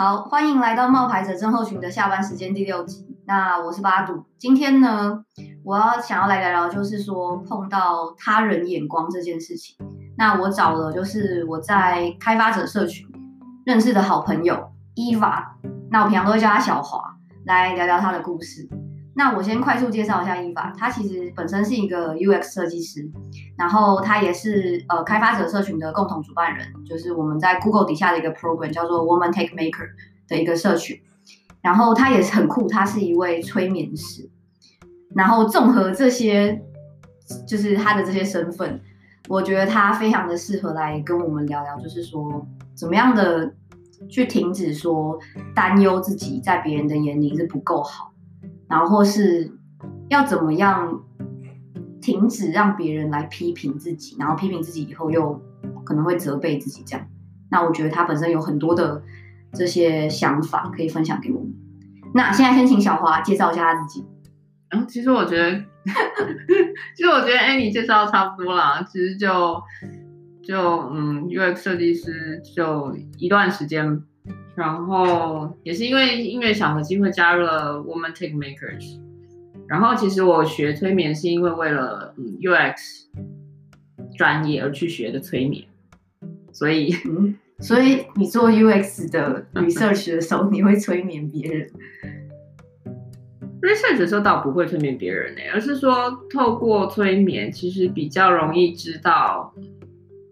[0.00, 3.06] 好，欢迎来到冒牌者症候群的下班时间第六集。
[3.26, 5.22] 那我是八度，今天呢，
[5.62, 9.76] 我要想要来聊聊，就是说碰到他人眼光这件事情。
[10.16, 13.06] 那我找了就是我在开发者社群
[13.66, 15.44] 认识的好朋友 Eva，
[15.90, 16.98] 那我平常都会叫她小华，
[17.44, 18.66] 来聊聊她的故事。
[19.14, 23.10] 那我先快速介绍一下伊法，他其实本身是一个 UX 设计师，
[23.58, 29.88] 然后他也是呃开发者社群的共同主办人，就是我们在 Google 底下的一个 program 叫做 Woman Take Maker
[30.28, 31.00] 的一个社群。
[31.60, 34.30] 然后他也是很酷，他是一位催眠师。
[35.14, 36.62] 然后综合这些，
[37.46, 38.80] 就是他的这些身份，
[39.28, 43.52] 我觉得他非常的适合来跟我们聊聊，就是说怎么样的
[44.08, 45.18] 去停止说
[45.54, 48.09] 担忧自己在别人的眼里是不够好。
[48.70, 49.52] 然后是
[50.08, 51.02] 要怎么样
[52.00, 55.42] 停止让别人来批评自己，然后批评自己以后又
[55.84, 57.06] 可能会责备自己这样。
[57.50, 59.02] 那我觉得他本身有很多的
[59.52, 61.52] 这些想法可以分享给我们。
[62.14, 64.06] 那现在先请小华介绍一下他自己。
[64.70, 65.50] 嗯，其实我觉得，
[66.94, 68.82] 其实我觉得，哎，你介绍的差不多啦。
[68.84, 69.60] 其实就
[70.44, 70.58] 就
[70.92, 74.04] 嗯，UX 设计师就一段时间。
[74.60, 79.00] 然后也是因为音乐小的机会加入了 Woman Tech Makers，
[79.66, 83.06] 然后其实我学催眠是因为为了嗯 UX
[84.18, 85.64] 专业而去学的催眠，
[86.52, 91.70] 所以嗯， 所以你做 UX 的 research 的时候，你会催眠别人
[93.62, 99.54] ？research 的时候倒不会催眠别人呢，而是说透过催眠，其实比较容易知道，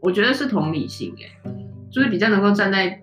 [0.03, 1.51] 我觉得是同理心哎，
[1.91, 3.03] 就是比较能够站在。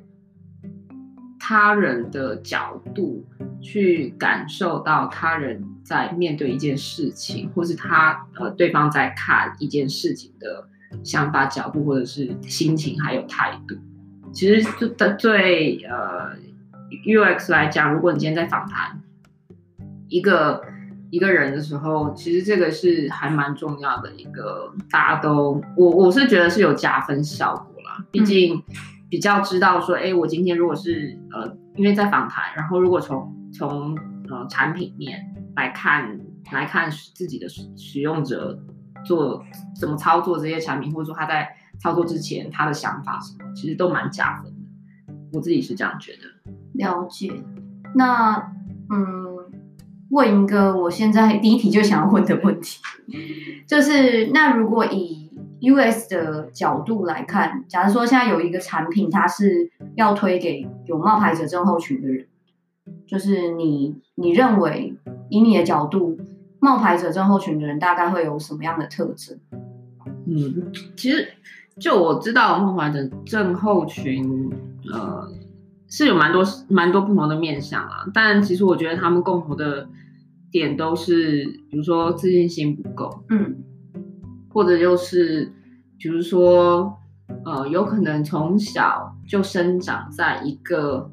[1.48, 3.24] 他人的角度
[3.62, 10.68] 去感受到他人在面对一件事情，或是他呃对方在看一件事情的
[11.04, 13.76] 想法、角度，或者是心情还有态度。
[14.34, 16.36] 其实就的对呃
[17.06, 19.00] UX 来讲，如果你今天在访谈
[20.08, 20.64] 一个
[21.12, 28.64] 一个人的时候，其实这个是还蛮重要的一个，大家都我我是觉得是有加分效果啦，毕竟。
[29.10, 33.96] 比较知道说，哎，我今天如果是呃，因为在访谈，然后如果从从
[34.30, 36.20] 呃产品面来看
[36.52, 38.60] 来看自己的使用者
[39.06, 39.44] 做
[39.80, 41.48] 怎么操作这些产品，或者说他在
[41.80, 45.14] 操作之前他的想法什么，其实都蛮加分的。
[45.34, 46.52] 我自己是这样觉得。
[46.74, 47.32] 了解。
[47.94, 48.52] 那
[48.90, 49.38] 嗯，
[50.10, 52.82] 问一个我现在第一题就想要问的问题，
[53.68, 55.25] 就是那如果以
[55.62, 62.28] UX 的角度来看，假如说现在有一个产品，它是要推给有冒牌者症候群的人，
[63.08, 64.94] 就是你，你认为
[65.30, 66.18] 以你的角度，
[66.60, 69.40] 冒牌者症候群的人大概会有什么样的特质？
[70.28, 71.28] 嗯，其实
[71.80, 74.52] 就我知道，冒牌者症候群，
[74.92, 75.28] 呃，
[75.88, 78.06] 是有蛮多蛮多不同的面向啊。
[78.14, 79.88] 但其实我觉得他们共同的
[80.52, 83.64] 点都是，比如说自信心不够，嗯。
[84.56, 85.52] 或者就是，
[86.00, 86.98] 比如说，
[87.44, 91.12] 呃，有可能从小就生长在一个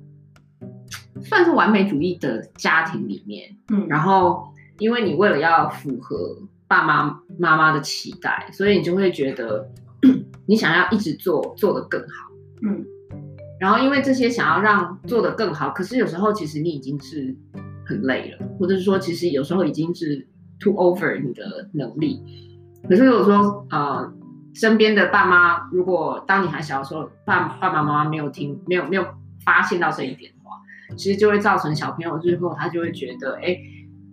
[1.21, 4.45] 算是完美主义的家庭里面，嗯，然后
[4.79, 6.39] 因为你为了要符合
[6.69, 9.69] 爸妈妈妈的期待，所以你就会觉得
[10.47, 12.31] 你想要一直做做得更好，
[12.63, 12.87] 嗯，
[13.59, 17.37] 然后因为这些想要让做得更好，可是有时候其实你已经是
[17.85, 20.29] 很累了，或者是说其实有时候已经是
[20.61, 22.23] too over 你的能力。
[22.89, 24.13] 可是如果说，呃，
[24.55, 29.07] 身边的爸妈，如果当你还小的时候，爸爸爸妈妈没有听，没有没有
[29.45, 30.57] 发现到这一点的话，
[30.97, 33.57] 其实就会造成小朋友最后他就会觉得，哎，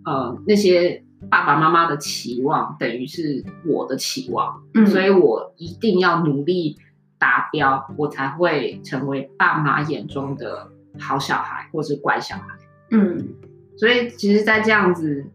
[0.04, 6.78] 呃，那些爸爸妈妈的期望等于是我的期望，嗯，所以我一定要努力
[7.18, 12.44] 达标，我才会成为爸妈眼中的好小孩或是乖小孩，
[12.92, 13.28] 嗯，
[13.76, 15.26] 所以其实，在这样子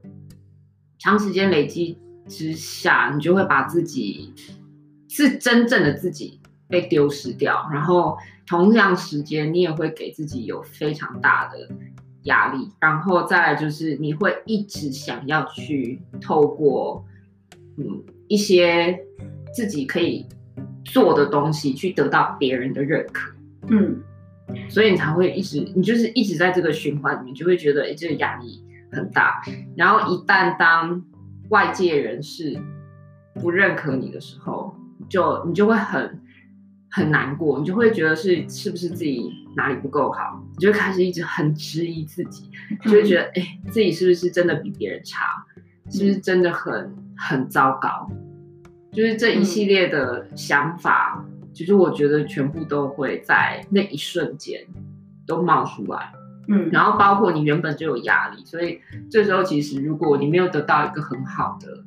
[0.97, 1.99] 长时间累积。
[2.27, 4.33] 之下，你就会把自己
[5.07, 8.17] 是真正的自己被丢失掉，然后
[8.47, 11.69] 同样时间，你也会给自己有非常大的
[12.23, 17.05] 压力，然后再来就是你会一直想要去透过
[17.77, 18.99] 嗯一些
[19.53, 20.25] 自己可以
[20.83, 23.31] 做的东西去得到别人的认可，
[23.69, 24.01] 嗯，
[24.69, 29.41] 所以你才会一直你就是一直在这个循环里面，就会觉得哎这个压力很大，
[29.75, 31.03] 然后一旦当
[31.49, 32.59] 外界人士
[33.35, 34.75] 不认可你的时候，
[35.09, 36.19] 就你就会很
[36.89, 42.49] 很难过，你就会觉得是是不是自己哪里不够好，你就会开始一直很质疑自己，
[42.83, 45.45] 就会觉得 哎、欸，自己是不是真的比别人差，
[45.89, 48.09] 是不是真的很很糟糕，
[48.91, 54.65] 就是这一系列的想法，其实我觉得全部都会在那一瞬间
[55.27, 56.11] 都冒出来。
[56.47, 61.83] 嗯，然后包括你原本就有压力，所以这时候其实如果你没有得到一个很好的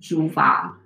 [0.00, 0.78] 抒发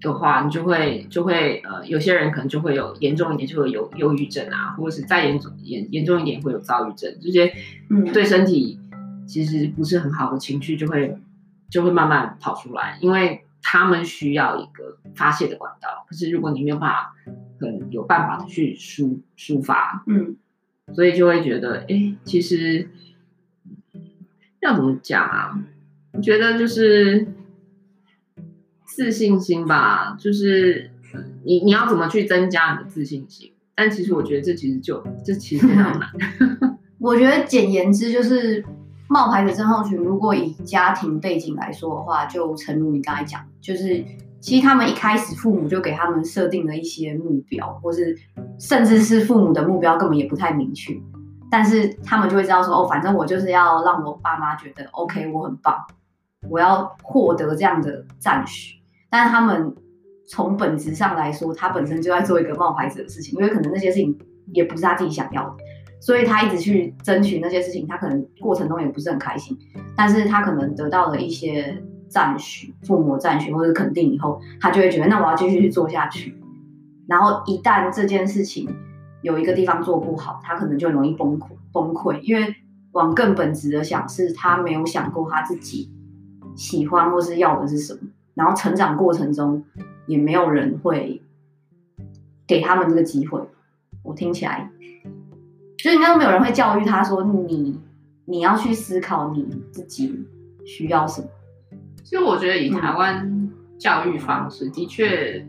[0.00, 7.52] 的话，你就会就会呃，有些人可能就会有严重一点就会有忧郁症啊，或者是再严重严严重一点会有躁郁症，这些
[7.90, 8.78] 嗯对身体
[9.26, 11.16] 其实不是很好的情绪就会
[11.70, 17.14] 就会慢慢跑出来，因为他们需要一个发泄的管道，可是如果你没有办法
[17.58, 20.36] 很有办法的去抒抒发，嗯。
[20.94, 22.88] 所以就会觉得，哎，其实
[24.60, 25.58] 要怎么讲啊？
[26.12, 27.26] 我觉得就是
[28.84, 30.90] 自信心吧，就是
[31.44, 33.52] 你你要怎么去增加你的自信心？
[33.74, 36.08] 但其实我觉得这其实就这其实非常难。
[36.98, 38.64] 我觉得简言之就是，
[39.08, 44.04] 冒牌的症候群，如果以家庭背景来说的话，就诚如你刚才讲，就是。
[44.40, 48.16] 其实他们一开始父母就给他们设定了一些目标，或是
[48.60, 50.92] 甚至是父母的目标根本也不太明确，
[51.50, 55.74] 但是他们就会知道说，哦，反正我就是要让我爸妈觉得 OK，我很棒，
[56.48, 58.76] 我要获得这样的赞许。
[59.10, 59.74] 但是他们
[60.28, 64.16] 从本质上来说，他本身就在做一个冒牌者的事情，因为可能那些事情
[64.52, 65.56] 也不是他自己想要的，
[66.00, 69.58] 所以他一直去争取那些事情，他可能过程中也不是很开心，
[69.96, 71.82] 但是他可能得到了一些。
[72.08, 76.34] 赞许父母赞许或者肯定以后，他就会觉得那我要继续去做下去。
[77.06, 78.68] 然后一旦这件事情
[79.22, 82.20] 有一个地方做不好，他可能就容易崩溃崩溃。
[82.20, 82.54] 因为
[82.92, 85.90] 往更本质的想，是他没有想过他自己
[86.54, 88.00] 喜欢或是要的是什么。
[88.34, 89.64] 然后成长过程中
[90.06, 91.22] 也没有人会
[92.46, 93.40] 给他们这个机会。
[94.02, 94.70] 我听起来，
[95.78, 97.80] 就应该都没有人会教育他说你
[98.24, 100.26] 你要去思考你自己
[100.64, 101.28] 需要什么。
[102.06, 105.44] 其实我觉得以台湾教育方式，的确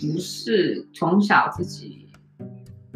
[0.00, 2.08] 不是从小自己，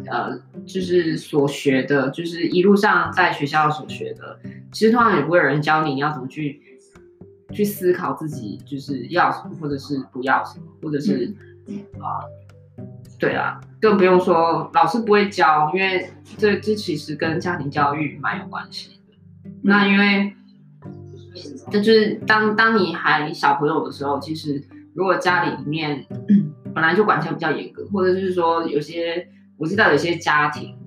[0.07, 4.39] 呃，就是所学的，就是一路上在学校所学的，
[4.71, 6.59] 其实通常也不会有人教你你要怎么去
[7.51, 11.31] 去思考自己就是要什么，或者是不要什么，或者是
[11.99, 12.17] 啊、
[12.77, 12.83] 呃，
[13.19, 19.51] 对啊，更不用说老师不会教，因为这这其实跟家庭教育蛮有关系的。
[19.61, 20.33] 那因为。
[21.71, 24.63] 这就是当当你还小朋友的时候，其实
[24.95, 26.05] 如果家里里面
[26.73, 29.27] 本来就管教比较严格，或者就是说有些
[29.57, 30.77] 我知道有些家庭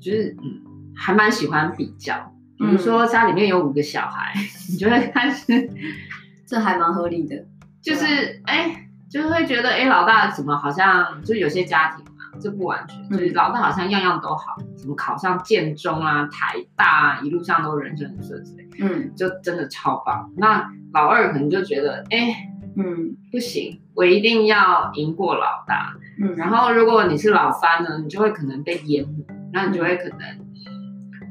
[0.00, 2.14] 就是嗯还蛮喜欢比较，
[2.58, 5.70] 比如说家里面有五个小孩，嗯、你就会开始，
[6.46, 7.44] 这还蛮合理的，
[7.82, 12.12] 就是哎就是会觉得哎老大怎么好像就有些家庭嘛。
[12.40, 20.30] 这不完全，就是老大好像样样都好，什么考上建中啊、台大啊，一路上都人生很顺遂，嗯，就真的超棒。
[20.36, 26.36] 那老二可能就觉得，哎，嗯，不行，我一定要赢过老大，嗯。
[26.36, 30.20] 然后如果你是老三呢，你就会可能被淹没，那你就会可能，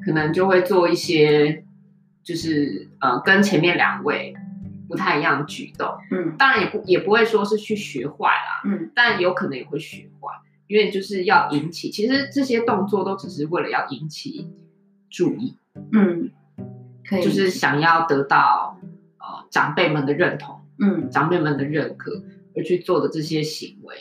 [0.05, 1.63] 可能就会做一些，
[2.23, 4.35] 就是呃，跟前面两位
[4.89, 6.35] 不太一样的举动，嗯。
[6.38, 10.33] 当然也不也不会说是去学坏啦，嗯，但有可能也会学坏。
[10.67, 14.49] 因为就是要引起，其实这些动作都只是为了要引起
[15.09, 15.55] 注意，
[15.93, 16.29] 嗯，
[17.07, 18.77] 可以，就是想要得到
[19.17, 22.21] 呃长辈们的认同，嗯，长辈们的认可
[22.55, 23.95] 而去做的这些行为，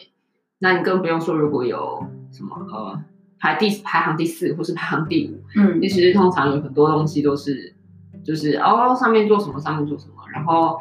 [0.58, 3.00] 那你更不用说如果有什么呃
[3.38, 7.74] 排第排行第四或是排行第五，嗯，其实通常有很多东西都是
[8.24, 10.78] 就是哦上面做什么上面做什么，然后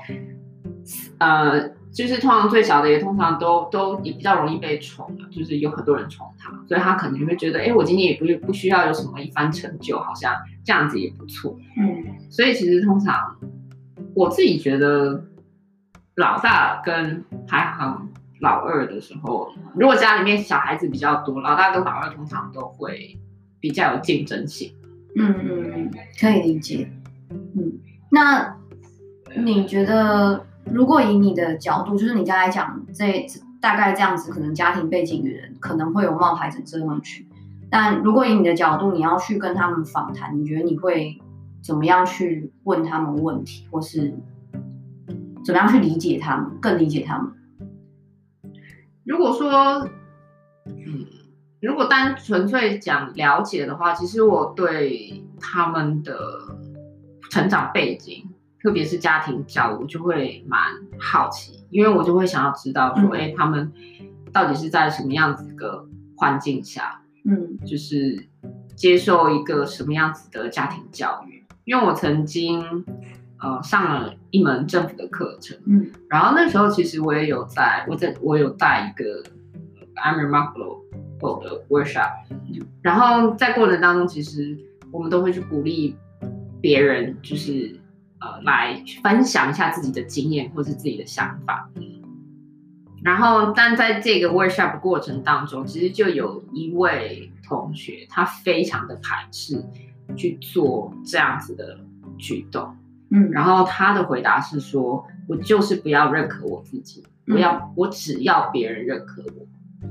[1.20, 1.75] 呃。
[1.96, 10.36] 就是通常最小的也通常都都也比较容易被宠，就是有很多人宠他，所以他可能就会觉得，哎，我今天也不不需要有什么一番成就，好像
[10.66, 11.58] 这样子也不错。
[11.78, 13.38] 嗯，所以其实通常
[14.14, 15.24] 我自己觉得，
[16.16, 18.10] 老大跟排行
[18.42, 23.18] 老二的时候，如果家里面小孩子比较多，老大跟老二通常都会
[23.62, 24.74] 比较有竞争性。
[25.16, 26.92] 嗯嗯嗯，可以理解。
[27.30, 27.72] 嗯，
[28.12, 28.54] 那
[29.46, 30.46] 你觉得？
[30.72, 33.26] 如果以你的角度，就是你刚才讲这
[33.62, 37.28] 大概这样子，可能家庭背景的人可能会有冒牌者这样去。
[37.70, 41.20] 但如果以你的角度，你要去跟他们访谈，你觉得你会
[41.64, 44.14] 怎么样去问他们问题，或是
[45.44, 47.32] 怎么样去理解他们，更理解他们？
[49.04, 49.88] 如果说，
[50.66, 51.06] 嗯，
[51.62, 56.14] 如果单纯粹讲了解的话，其实我对他们的
[57.30, 58.30] 成长背景。
[58.66, 60.60] 特别是家庭教育，就会蛮
[61.00, 63.72] 好奇，因为我就会想要知道说，哎、嗯，他们
[64.34, 65.86] 到底是在什么样子的
[66.18, 68.28] 环境下，嗯，就是
[68.76, 71.46] 接受一个什么样子的家庭教育。
[71.64, 72.84] 因为我曾经
[73.40, 79.22] 呃上了一门政府的课程，嗯，然后那时候其实我也有在，我在我有带一个
[79.94, 82.10] I'm Remarkable 的 workshop，
[82.82, 84.58] 然后在过程当中，其实
[84.92, 85.96] 我们都会去鼓励
[86.60, 87.80] 别人，就是
[88.20, 91.70] 呃来分享一下自己的经验或是自己的想法。
[93.04, 99.64] 然后，但在这个 workshop 过程当中，其实就有一位同学，他非常的排斥
[100.16, 101.78] 去做这样子的
[102.18, 102.76] 举动。
[103.12, 109.46] 嗯，然后他的回答是说：“我就是不要认可我自己，我要、嗯、我只要别人认可我。”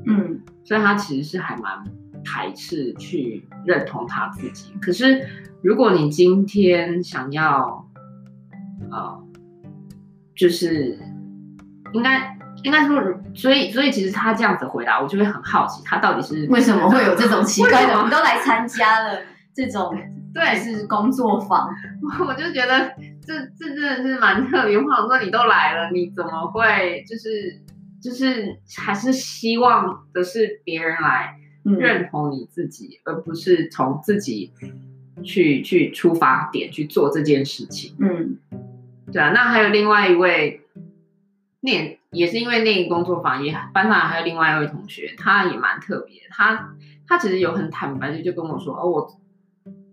[0.07, 1.85] 嗯，所以他其实是还蛮
[2.25, 4.73] 排斥去认同他自己。
[4.83, 5.25] 可是，
[5.63, 7.84] 如果你今天想要，
[8.91, 9.23] 呃，
[10.37, 10.99] 就是
[11.93, 13.03] 应该应该说，
[13.35, 17.95] 所以所以其实他这样子回答，我就会很好奇，他到底是为什么会有这种奇怪的？
[17.97, 19.21] 我们都来参加了
[19.55, 19.97] 这种
[20.35, 21.69] 对是工作坊，
[22.27, 22.95] 我就觉得
[23.27, 24.77] 这这真的是蛮特别。
[24.77, 27.61] 我想说，你都来了，你怎么会就是？
[28.05, 34.53] 就是还是希望的是别人来认同你自己，嗯、而不是从自己
[35.23, 37.97] 去去出发点去做这件事情。
[37.99, 38.37] 嗯，
[39.15, 39.31] 对啊。
[39.31, 40.61] 那还有另外一位，
[41.61, 46.21] 那也是因为那个工作坊，也班上还有另外一位同学，他也蛮特别。
[46.31, 46.75] 他
[47.07, 49.09] 他其实有很坦白的就跟我说，哦，我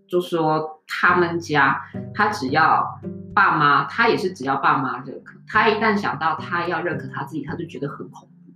[0.06, 1.80] 就说他们家
[2.12, 3.00] 他只要。
[3.34, 8.52] 爸妈，他也是只要爸妈认可，他一旦想到他要认可他自己，他就觉得很恐怖。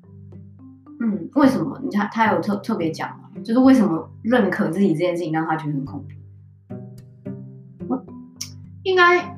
[1.00, 1.80] 嗯，为什么？
[1.82, 3.30] 你看他有特特别讲吗？
[3.42, 6.04] 就是为什么认可自己这件事情让他觉得很恐
[6.68, 6.76] 怖？
[7.88, 8.04] 我
[8.82, 9.35] 应该，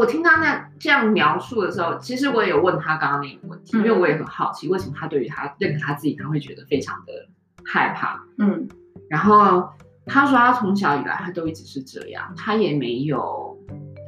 [0.00, 7.12] 我听他那这样描述的时候，其实我也有问他刚刚那个问题，嗯、因为我也很好奇，为什么他对于他认可他自己，他会觉得非常的
[7.66, 8.18] 害怕。
[8.38, 8.66] 嗯，
[9.10, 9.68] 然后
[10.06, 13.54] 他说他从小以来他都一直是这样，他也没有。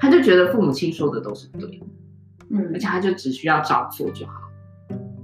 [0.00, 1.87] 他就觉得父母亲说的都是对的，
[2.49, 4.32] 嗯，而且他就只需要照做就好，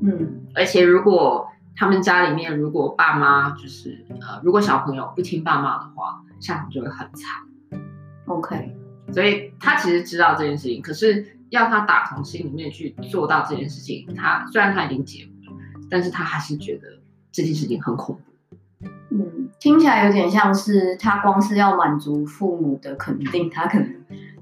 [0.02, 7.80] 嗯，而且如果他们家里面如果爸妈就是呃，如果小朋友不听爸妈的话，下场就会很惨。
[8.26, 8.76] OK，
[9.12, 16.88] 所以他其实知道这件事情，可是要他打从心里面去做到这件事情，他虽然他已经结婚了，但是他还是觉得
[17.32, 18.88] 这件事情很恐怖。
[19.10, 23.94] 嗯，听起来有点像是他光是要满足父母的肯定，他可能。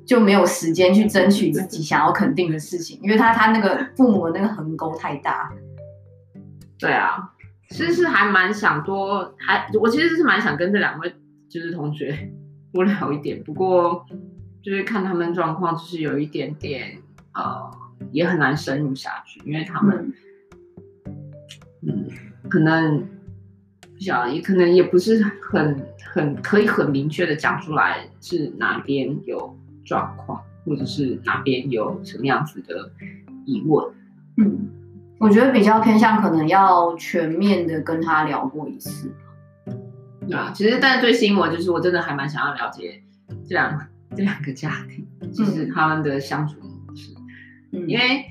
[0.07, 5.51] 就没有时间去争取自己想要肯定的事情，因为他他那个父母的那个横沟太大。
[6.79, 7.33] 对啊，
[7.71, 11.13] 其实是还蛮想多，还我其实是蛮想跟这两位
[11.49, 12.31] 就是同学
[12.73, 14.07] 多聊一点，不过
[14.67, 16.99] 就是看他们状况，就是有一点点
[17.35, 17.71] 呃，
[18.11, 20.13] 也很难深入下去，因为他们
[21.83, 22.09] 嗯，嗯，
[22.49, 29.57] 可能不晓得，也可能也不是很很可以很明确的讲出来是哪边有。
[29.89, 32.91] 状况，或者是哪边有什么样子的
[33.45, 33.87] 疑问？
[34.37, 34.69] 嗯，
[35.21, 39.15] 我觉得比较偏向可能要全面的跟他聊过一次。
[40.27, 43.01] 对啊，其实但最吸引我就是我真的还蛮想要了解
[43.49, 43.79] 这两
[44.17, 47.15] 这两个家庭，就是他们的相处模式。
[47.73, 48.25] 嗯，因为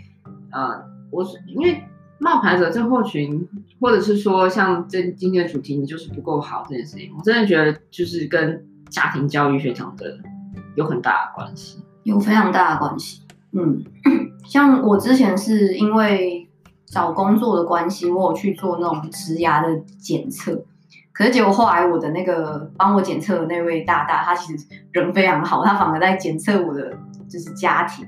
[0.52, 1.84] 呃，我是因为
[2.20, 3.48] 冒牌者症候群，
[3.80, 10.18] 或者是说像这今天的主题，你就是不够好这件事情，我真的觉得就是跟家庭教育非常的。
[10.76, 13.22] 有很大的关系，有非常大的关系。
[13.54, 13.82] 嗯，
[14.44, 16.50] 像我之前是因为
[16.84, 20.66] 找工作的关系，我有去做那种职涯的检测。
[21.16, 26.92] 可是结果后来我的那个帮我检测的那位大大，他其实人非常好，他反而在检测我的
[27.30, 28.06] 就是家庭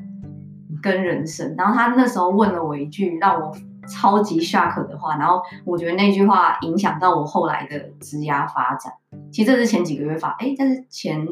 [0.81, 1.55] 跟人生。
[1.57, 3.51] 然后他那时候问了我一句让我
[3.87, 8.91] 超级 shock 的话，然后我觉得那句话影响到我后来的职涯发展。
[9.31, 11.25] 其实这是前几个月发，哎，这是前。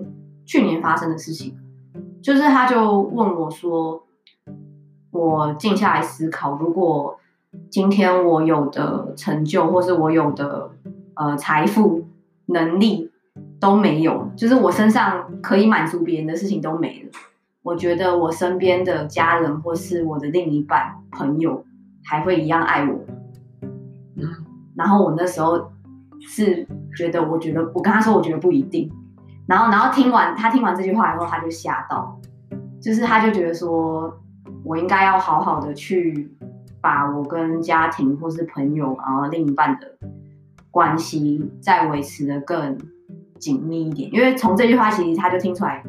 [0.47, 1.57] 去年发生的事情，
[2.21, 4.05] 就是他就问我说
[5.09, 7.17] ：“我静下来思考，如果
[7.71, 10.69] 今天我有的成就，或是我有的
[11.15, 12.05] 呃财富、
[12.47, 13.11] 能力
[13.59, 17.09] 都没有，就是我身上可以满足别人的事情都没了，
[17.63, 21.65] 我觉得我身边的家人或是我的另一半、朋友
[22.03, 22.99] 还会一样爱我。”
[24.17, 24.29] 嗯，
[24.75, 25.71] 然后我那时候
[26.21, 28.91] 是觉得，我觉得我跟他说，我觉得不一定。
[29.47, 32.19] 然后，然后听完他听完这句话以后，他就吓到，
[32.81, 34.11] 就是他就觉得说，
[34.63, 36.31] 我应该要好好的去
[36.81, 39.97] 把我跟家庭或是朋友，然后另一半的
[40.75, 42.77] 关系再维持的更
[43.39, 44.13] 紧密一点。
[44.13, 45.81] 因为从这句话其实他就听出来，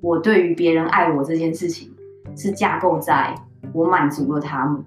[0.00, 1.92] 我对于别人爱我这件事情
[2.34, 3.32] 是架构在
[3.72, 4.84] 我满足了他们，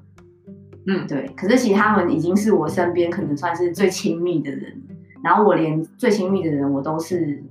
[0.88, 1.26] 嗯，对。
[1.38, 4.82] 可是其实他们已经是我身边可能算是最亲密的人，
[5.24, 7.42] 然后我连最亲密的人我都是。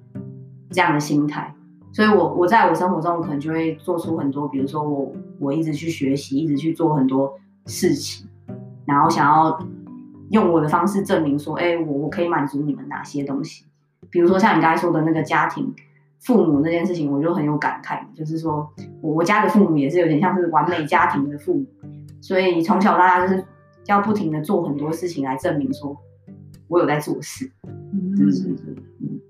[0.74, 1.54] 这样的心态，
[1.92, 8.26] 所以我我在我生活中可能就会做出很多，比如说我我一直去学习，一直去做很多事情，
[8.86, 9.58] 然后想要
[10.32, 13.64] 用我的方式证明说，哎，我我可以满足你们哪些东西？
[14.10, 15.72] 比如说像你刚才说的那个家庭
[16.20, 18.68] 父母那件事情，我就很有感慨，就是说
[19.00, 21.66] 我我家的父母也是有点像是完美家庭的父母，
[22.20, 23.44] 所以从小到大就是
[23.86, 25.96] 要不停的做很多事情来证明说
[26.68, 27.50] 我有在做事，
[27.92, 28.48] 嗯，就是
[29.00, 29.20] 嗯，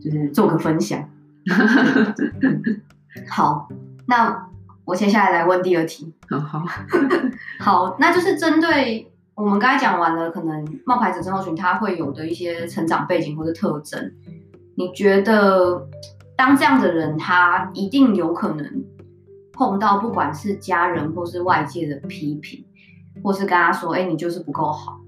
[0.00, 1.08] 就是做个分享。
[3.28, 3.68] 好，
[4.06, 4.48] 那
[4.84, 6.12] 我接下来来问第二题。
[6.30, 6.64] 好好，
[7.58, 9.10] 好，那就是针对。
[9.36, 14.12] 我们刚才讲完了，可能冒牌者症候群它会有的一些成长背景或者特征，
[14.76, 15.88] 你觉得
[16.36, 18.84] 当这样的人，他一定有可能
[19.52, 22.64] 碰到不管是家人或是外界的批评，
[23.22, 25.00] 或是跟他说：“哎，你就是不够好。”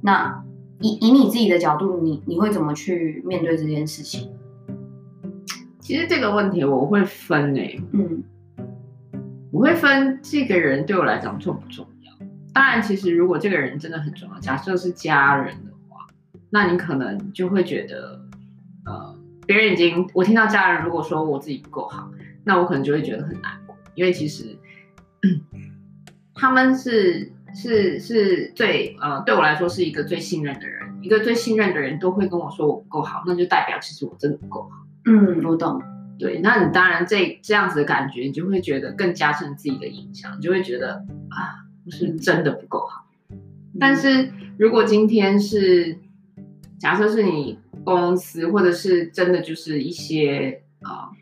[0.00, 0.44] 那
[0.80, 4.30] 以以你自己的角度，你你会怎么去面对这件事情？
[5.80, 8.22] 其实这个问题我会分诶、欸，嗯，
[9.50, 11.84] 我会分这个人对我来讲重不重。
[12.56, 16.06] 当然，其实如果这个人真的很重要，假设是家人的话，
[16.48, 18.18] 那你可能就会觉得，
[18.86, 19.14] 呃，
[19.46, 22.10] 别人已经我听到家人如果说我自己不够好，
[22.44, 24.56] 那我可能就会觉得很难过，因为其实
[26.34, 34.70] 他们是是是最呃对我来说是一个最信任的人，一个最信任的人都会跟我说我不够好，那就代表其实我真的不够好。
[35.04, 35.82] 嗯，我懂。
[36.18, 41.65] 对，那你当然这这样子的感觉，你就会觉得更加深自己的印象，你就会觉得啊。
[41.90, 43.06] 是真的不够好，
[43.78, 45.98] 但是如果今天是
[46.78, 50.62] 假设是你公司，或者是真的就是一些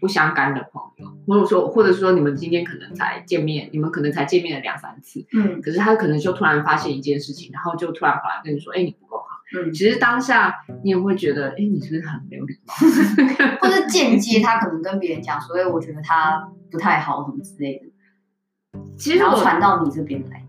[0.01, 9.25] 不相干的朋友，或者说或者说你们今天可能才见面，你们可能才见面了两三次，嗯，可是他可能就突然发现一件事情，然后就突然跑来跟你说，哎，你不够好，
[9.57, 12.75] 嗯，其实当下你也会觉得，哎，你是不是很没有礼貌，
[13.61, 20.44] 或者间接他可能跟别人讲，所以我觉得他不太好什么之类的， 其实传到你这边来。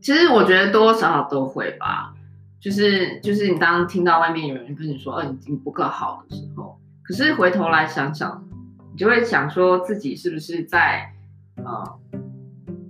[0.00, 2.14] 其实我觉得多多少少都会吧，
[2.58, 8.42] 就是就是你当听到外面有人跟你说，呃、哦，你不够好的时候，可是回头来想想，
[8.92, 11.12] 你就会想说自己是不是在，
[11.56, 11.84] 呃，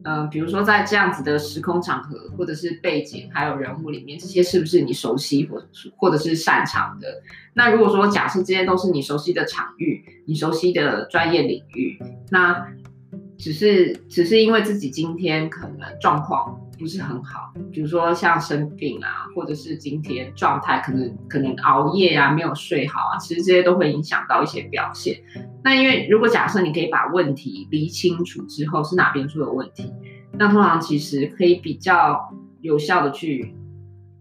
[0.04, 5.60] 嗯、呃，比如说在这样子的时空场合，或者是背景，还有人物里面，这些是不是你熟悉或
[5.96, 7.22] 或者是擅长的？
[7.54, 11.98] 那如果说假设这些都是你熟悉的场域，你熟悉的专业领域，
[12.30, 12.66] 那
[13.40, 16.58] 只是只是因为自己今天可能状况。
[16.80, 25.20] 不是很好，比如说像生病啊，或者是今天状态可能可能熬夜啊，没有睡好啊，其实这些都会影响到一些表现。
[25.62, 29.92] 那因为如果假设你可以把问题理清楚之后是哪边出了问题，
[30.32, 33.54] 那通常其实可以比较有效的去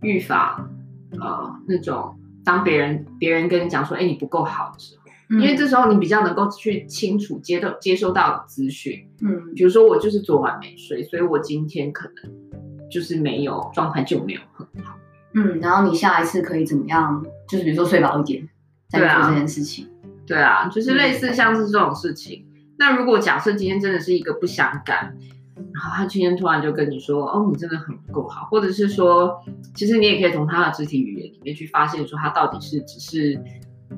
[0.01, 0.69] 预防
[1.17, 4.98] 呃那种当别人别人跟你讲说，哎，你不够好的时候。
[5.31, 14.97] 因为这时候你比较能够去清楚接到接收到资讯，嗯，比如说我就是昨晚没睡，所以我今天可能就是没有状态就没有很好，
[15.35, 17.23] 嗯，然后你下一次可以怎么样？
[17.47, 18.49] 就是比如说睡饱一点，
[18.89, 19.87] 再做这件事情，
[20.25, 22.47] 对啊，就是类似像是这种事情。
[22.55, 25.15] 嗯，那如果假设今天真的是一个不相干，
[25.55, 29.39] 然后他今天突然就跟你说，哦，你真的很不够好，或者是说，
[29.75, 33.39] 其实你也可以从他的肢体语言里面去发现，说他到底是只是。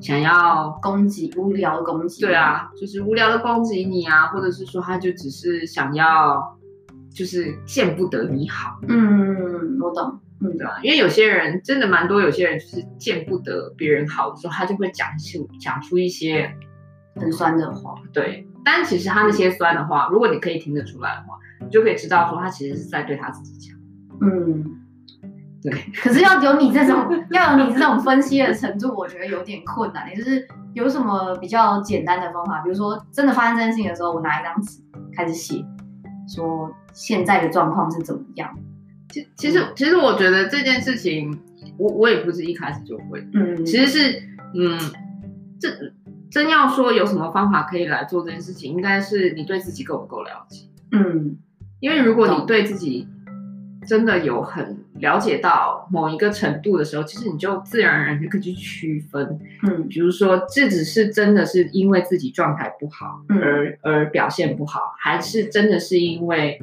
[0.00, 6.58] 想要攻击，无聊的攻击，对啊，就是无聊的攻击你啊，或者是说他就只是想要，
[7.14, 8.78] 就是见不得你好。
[8.88, 10.80] 嗯，我懂，嗯，对啊？
[10.82, 16.52] 因为有些人真的蛮多，有些人就是见不得别人好的时候，他就会讲出讲出一些
[17.16, 17.94] 很酸的话。
[18.12, 23.78] 对，但其实他那些酸的话，如果你可以听得出来的话，你就可以知道说他其实是在对他自己讲。
[24.20, 24.81] 嗯。
[25.62, 25.72] 对，
[26.02, 30.08] 可是要有你这种， 要有你这种分析的程度，我觉得有点困难。
[30.10, 34.80] 也就是有什么比较简单的方法，比如说真的发生这件事情的时候，我拿一张纸
[35.14, 35.64] 开始写，
[36.28, 38.50] 说现在的状况是怎么样。
[39.10, 41.38] 其其实其实我觉得这件事情，
[41.76, 44.22] 我我也不是一开始就会，嗯，其实是
[44.54, 44.78] 嗯，
[45.60, 45.68] 这
[46.30, 51.36] 真要说有什么方法可以来做这件事情，应该是你对自己够不够了解，嗯，
[51.80, 53.06] 因为如果你对自己
[53.86, 66.60] 真的有很了解到某一个程度的时候，其实你就自然而然就可以去区分，嗯，比如说这只是真的是因为自己状态不好而、嗯、而表现不好，还是真的是因为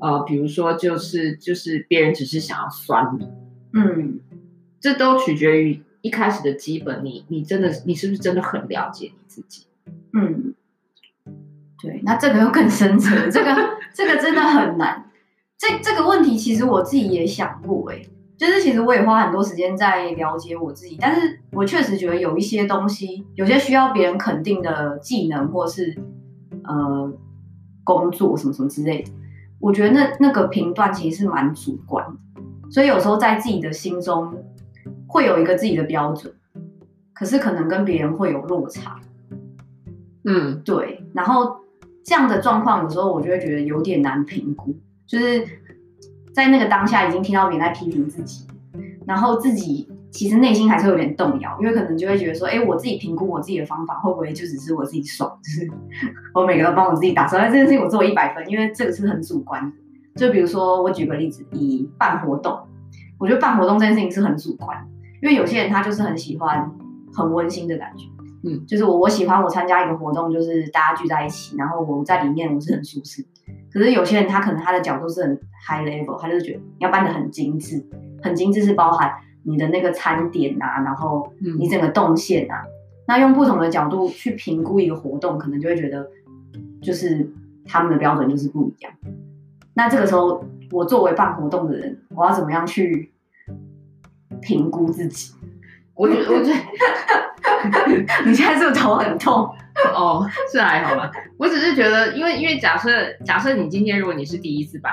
[0.00, 3.28] 呃，比如说就是就是别人只是想要酸你，
[3.74, 4.20] 嗯，
[4.80, 9.66] 这都取决于一开始的基本，你你真的你是不是真的很了解你自己，
[10.12, 10.54] 嗯，
[11.80, 15.08] 对，那这个又更深层，这个这个真的很难。
[15.62, 18.02] 这这个问题其实我自己也想过，哎，
[18.36, 25.96] 就是其实我也花很多时间在了解我自己，但是我确实觉得有一些东西，有些需要别人肯定的技能，或是
[26.64, 27.12] 呃
[27.84, 29.12] 工作什么什么之类的，
[29.60, 34.34] 我觉得那那个评断其实是蛮主观的，所以有时候在自己的心中
[35.06, 36.34] 会有一个自己的标准，
[37.12, 38.98] 可是可能跟别人会有落差。
[40.24, 41.04] 嗯，对。
[41.14, 41.58] 然后
[42.04, 44.74] 这样的状况，有时候我就会觉得有点难评估，
[45.12, 45.46] 就是
[46.32, 48.46] 在那个当下已经听到别人在批评自己，
[49.06, 49.86] 然后自己。
[50.14, 55.66] 其实内心还是有点动摇，因为可能就会觉得说，哎，我自己评估我自己的方法会不会就只是我自己爽，就是
[56.34, 59.72] 我每个都帮我自己打分，但这件事情我做一百分，因为这个是很主观的。
[60.14, 62.60] 就比如说，我举个例子，以办活动，
[63.18, 64.86] 我觉得办活动这件事情是很主观，
[65.22, 66.70] 因为有些人他就是很喜欢
[67.14, 68.04] 很温馨的感觉，
[68.44, 73.24] 嗯，就是我我喜欢我参加一个活动，就是大家聚在一起，然后我在里面我是很舒适。
[73.72, 77.84] 可是有些人他可能他的角度是很 high level，他就是觉得要办得很精致，
[78.22, 79.12] 很精致是包含。
[79.44, 82.70] 你的那个餐点啊，然后你整个动线啊，嗯、
[83.08, 86.08] 那用不同的角度去评估一个活动，可能就会觉得，
[86.80, 87.28] 就是
[87.66, 88.92] 他们的标准就是不一样。
[89.74, 93.10] 那这个时候，我作为办活动的人，我要怎么样去
[94.40, 95.34] 评估自己？
[95.94, 99.52] 我觉得，我觉得， 你现在是不是头很痛？
[99.94, 101.10] 哦，是还好吧。
[101.38, 104.92] 我只是觉得，因为因为假设假设你今天如果你是第一次办。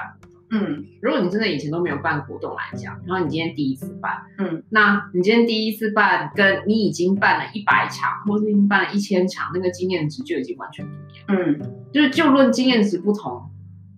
[0.51, 11.25] 嗯，如果你真的以前都没有办活动来讲，然后你今天第一次办，嗯，那你今天第一次办，跟你已经办了一百场，或是已经办了一千场，那个经验值就已经完全不一样。
[11.27, 11.61] 嗯，
[11.93, 13.39] 就是就论经验值不同，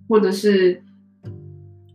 [0.09, 0.83] 或者是，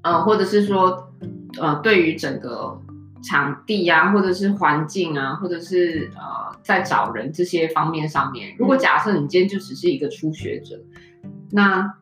[0.02, 1.12] 呃，或者是说，
[1.60, 2.80] 呃，对于整个
[3.26, 10.80] 场地啊，或者是环境啊，或者是呃，在找人这些方面上面，如果假设你今天就只是一个初学者，
[11.50, 11.92] 那。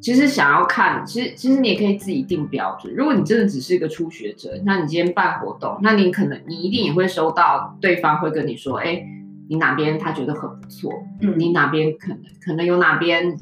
[0.00, 2.92] 其实想要看，其实其实你也可以自己定标准。
[2.94, 9.04] 如果你真的只是一个初学者，那你今天办活动，那你可能你一定也会收到对方会跟你说，哎，
[9.48, 13.36] 你哪边他觉得很不错，嗯，你哪边可能可能有哪边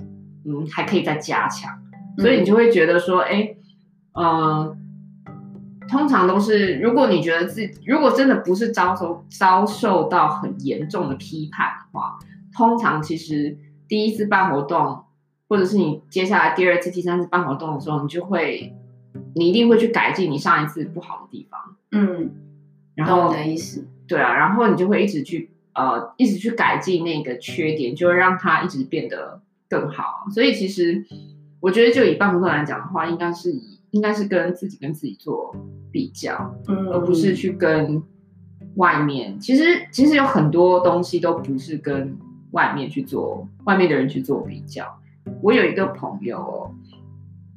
[0.47, 1.71] 嗯还可以再加强，
[2.19, 3.55] 所以你就会觉得说，哎，
[4.12, 4.77] 嗯、呃，
[5.90, 12.18] 通常都是如果你觉得自己如果真的不是遭受遭受到很严重的批判的话，
[12.55, 15.05] 通常其实第一次办活动。
[15.53, 18.72] 或者是你接下来第二次、第三次办活动的时候，你就会，
[19.35, 21.61] 你一定会去改进你上一次不好的地方。
[21.90, 22.31] 嗯，
[22.94, 30.24] 然后我的意思，对啊，然后你就会一直去呃，一直去改进那个缺点，就会让它一直变得更好。
[30.33, 31.05] 所以其实
[31.59, 35.55] 我觉得，就以办活动来讲的话，应该是以应该是跟自己跟自己做
[35.90, 38.03] 比较，嗯，而不是去跟
[38.76, 39.38] 外面。
[39.40, 42.16] 其实其实有很多东西都不是跟
[42.53, 44.85] 外面去做，外面的人去做比较。
[45.42, 46.74] 我有一个朋友哦，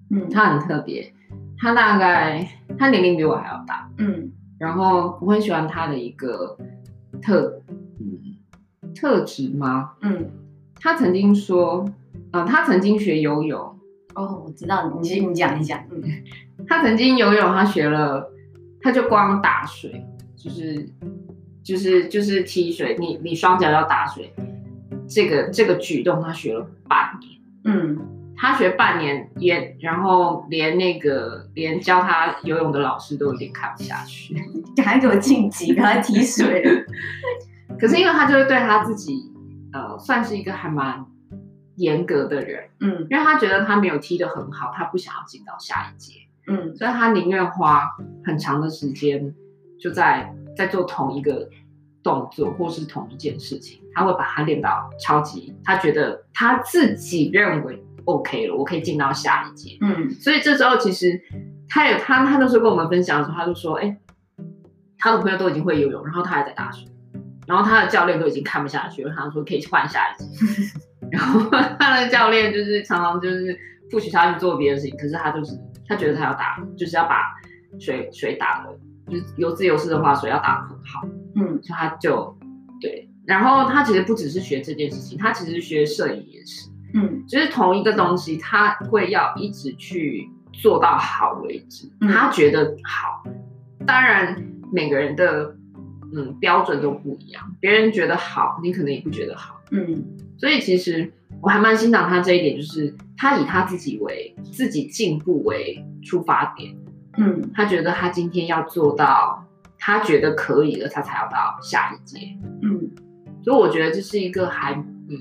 [0.10, 1.14] 嗯，他很特别，
[1.58, 6.58] 他大概他年龄比我还要大，嗯，然后我很喜欢他的一个
[7.22, 7.62] 特，
[8.00, 9.92] 嗯，特质吗？
[10.02, 10.30] 嗯，
[10.80, 11.86] 他曾经说，
[12.32, 13.76] 啊、呃，他曾经学游泳，
[14.16, 16.02] 哦，我知道，你先你讲一讲，嗯，
[16.68, 18.30] 他曾经游泳，他学了，
[18.82, 20.90] 他就光打水，就是
[21.64, 24.34] 就是就是踢水，你你双脚要打水，
[25.08, 27.32] 这个这个举动他学了半年。
[27.66, 27.98] 嗯，
[28.36, 34.36] 他学半年也，然后连那个连教他游泳的老师都有点看不下去，
[34.76, 36.64] 赶快给我晋级，赶快踢水。
[37.80, 39.32] 可是因为他就是对他自己，
[39.72, 41.04] 呃，算是一个还蛮
[41.76, 47.90] 严格的人，嗯，因为他觉得他没有踢得很好，他不想要进到下一届，嗯，所以他宁愿花
[48.26, 49.34] 很长的时间
[49.80, 51.50] 就在在做同一个。
[52.04, 59.78] 动作或是同一件事情，他会把它练到超级，他觉得他自己认为 OK 了，我可以进到下一届。
[59.80, 61.22] 嗯，所以这时候其实
[61.70, 63.98] 他有他他那时候跟我们分享的时候，他就说，哎、欸，
[64.98, 66.86] 他的朋友都已经会游泳，然后他还在大学，
[67.48, 70.26] 然后他的教练都已经看不下去了，他说可以换下一阶。
[71.14, 71.40] 然后
[71.80, 73.58] 他的教练就是常常就是
[73.90, 75.54] 不许他去做别的事情，可是他就是
[75.88, 77.36] 他觉得他要打，就是要把
[77.80, 78.76] 水水打的，
[79.08, 81.08] 就是有自由式的话，水要打得很好。
[81.36, 82.36] 嗯，所以他就
[82.82, 93.24] 对，然后他其实不只是学这件事情，他其实学摄影也是，嗯，就是同一个东西，他会要一直去做到好为止，他觉得好。
[93.86, 95.56] 当然，每个人的
[96.16, 100.04] 嗯标准都不一样，别人觉得好，你可能也不觉得好，嗯，
[100.38, 106.76] 所以其实我还蛮欣赏他这一点，就是他以他自己为自己进步为出发点，
[107.18, 109.40] 嗯，他觉得他今天要做到。
[109.86, 112.18] 他觉得可以了，他才要到下一阶。
[112.62, 112.90] 嗯，
[113.44, 114.74] 所以我觉得这是一个还，
[115.10, 115.20] 嗯，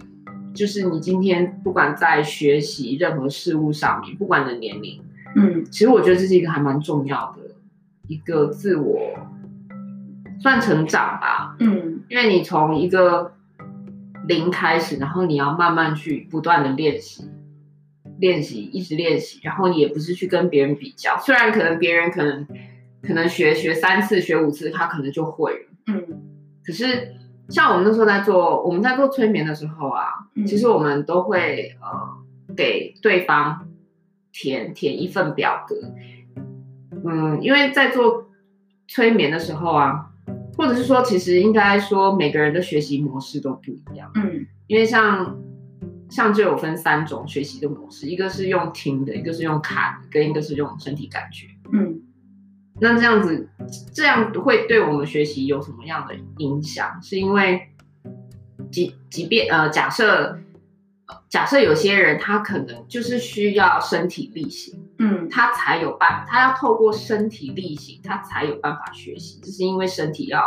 [0.54, 5.02] 就是你今天不管在学习任何事物上面，不管你的年龄，
[5.34, 7.56] 嗯，其实我觉得这是一个还蛮重要的
[8.06, 9.18] 一个自我
[10.38, 11.56] 算成长吧。
[11.58, 13.32] 嗯，因为你从一个
[14.26, 17.30] 零开始，然后你要慢慢去不断的练习，
[18.18, 22.46] 练习，一直练习，然后你也不是去跟别人比较，虽然可能别人可能。
[23.04, 25.66] 可能学学三次、学五次，他可能就会了。
[25.88, 26.22] 嗯，
[26.64, 27.16] 可是
[27.48, 30.04] 像我们那时候在做，我们在做催眠的时候啊，
[30.36, 33.66] 嗯其实我们都会呃给对方
[34.30, 35.74] 填填一份表格。
[37.04, 38.28] 嗯，因为在做
[38.86, 40.11] 催眠的时候啊，
[40.56, 44.10] 或者是说，其实应该说每个人的学习模式都不一样。
[44.14, 45.38] 嗯因为像
[46.08, 51.46] 像就有分三种学习的模式，一个是用听的，一个是用看的，跟一个是用身体感觉。
[51.72, 52.00] 嗯
[52.80, 53.48] 那这样子，
[53.92, 57.00] 这样会对我们学习有什么样的影响？
[57.02, 57.68] 是因为
[58.70, 60.38] 即即便呃，假设
[61.06, 69.40] 呃假设有些人他可能就是需要身体力行，嗯他才有办，他要透过身体力行，他才有办法学习。
[69.42, 70.40] 这是因为身体要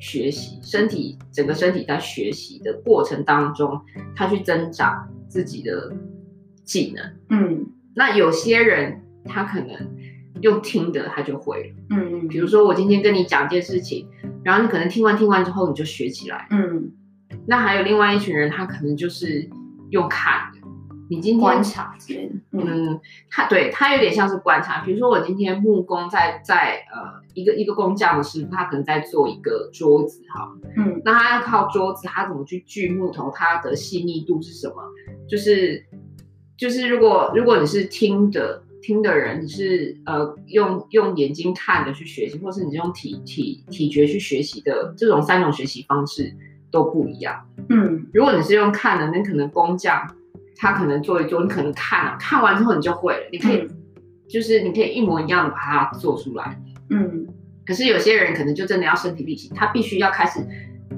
[0.00, 3.78] 学习，身体整个身体在学习的过程当中，
[4.16, 5.94] 他去增长自己的
[6.64, 7.04] 技能。
[7.28, 9.76] 嗯那有些人他可能
[10.40, 11.74] 用听的，他就会了。
[11.90, 14.08] 嗯嗯比如说我今天跟你讲一件事情，
[14.42, 16.46] 然后你可能听完听完之后你就学起来。
[16.50, 16.90] 嗯，
[17.46, 19.50] 那还有另外一群人，他可能就是
[19.90, 20.59] 用看的。
[21.10, 22.34] 你今天观察之类的。
[22.52, 24.84] 嗯嗯，他对他有点像是观察。
[24.84, 34.76] 比如说我今天木工在在呃一个一个工匠的师傅，他可能在做一个桌子哈，嗯那他要靠桌子，他怎么去锯木头，它的细腻度是什么？
[35.28, 35.84] 就是
[36.56, 46.32] 就是如果如果你是听的听的人，你是呃用用眼睛看的去学习，或是你用体体体觉去学习的，这种三种学习方式
[46.70, 47.46] 都不一样。
[47.68, 50.14] 嗯如果你是用看的，那可能工匠
[50.60, 53.66] 他可能做一做，你可能看了、看完之后你就会了，你可以、
[54.28, 56.60] 就是你可以一模一样的把它做出来。
[56.90, 57.26] 嗯
[57.64, 60.40] 可是有些人可能就真的要身体力行，他必须要开始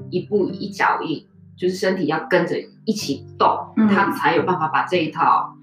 [0.09, 5.55] 一步一脚印，就是身体要跟着一起动，嗯他才有办法把这一套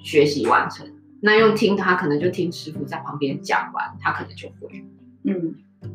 [0.00, 0.86] 学习完成。
[1.22, 4.84] 那用听，他可能就听师傅在旁边讲完，他可能就会。
[5.24, 5.54] 嗯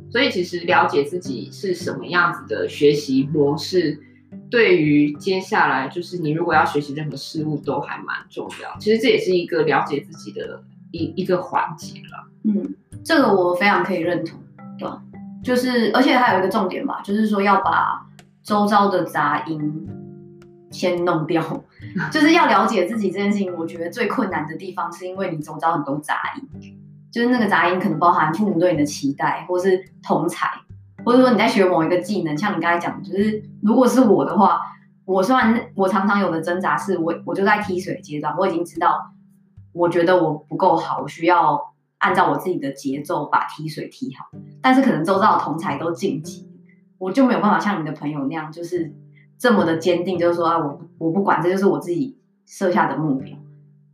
[0.10, 4.00] 所以其实了解自己是什么样子的学习模式，
[4.52, 8.78] 对于接下来就是你如果要学习任何事物都还蛮重要。
[8.80, 10.62] 其实这也是一个了解自己的
[10.92, 12.28] 一一个环节了。
[12.44, 14.38] 嗯，这个我非常可以认同，
[14.78, 14.90] 对？
[15.42, 18.06] 就是而且还有一个重点吧，就是说要把
[18.44, 19.88] 周遭的杂音
[20.70, 21.42] 先弄掉，
[22.12, 23.52] 就是要了解自己这件事情。
[23.56, 26.76] 我觉得最困难的地方是因为你周遭很多杂音，
[27.10, 30.46] 就是那个杂音可能包含父母对你的期待，或是同侪，
[31.06, 34.60] 或者说你在学某一个技能，像你刚才讲，就是如果是我的话，
[35.06, 39.12] 我虽然我常常有的挣扎是我我就在踢水阶段，我已经知道，
[39.74, 44.30] 我觉得我不够好，我需要按照我自己的节奏把踢水踢好，
[44.62, 46.50] 但是可能周遭的同才都晋级，
[46.98, 48.94] 我就没有办法像你的朋友那样，就是
[49.38, 53.38] 这么的坚定，就是说啊，我我不管，这就是我自己设下的目标。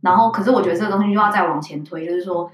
[0.00, 2.48] 然后，可是我觉得这个东西又要再往前推，就是说，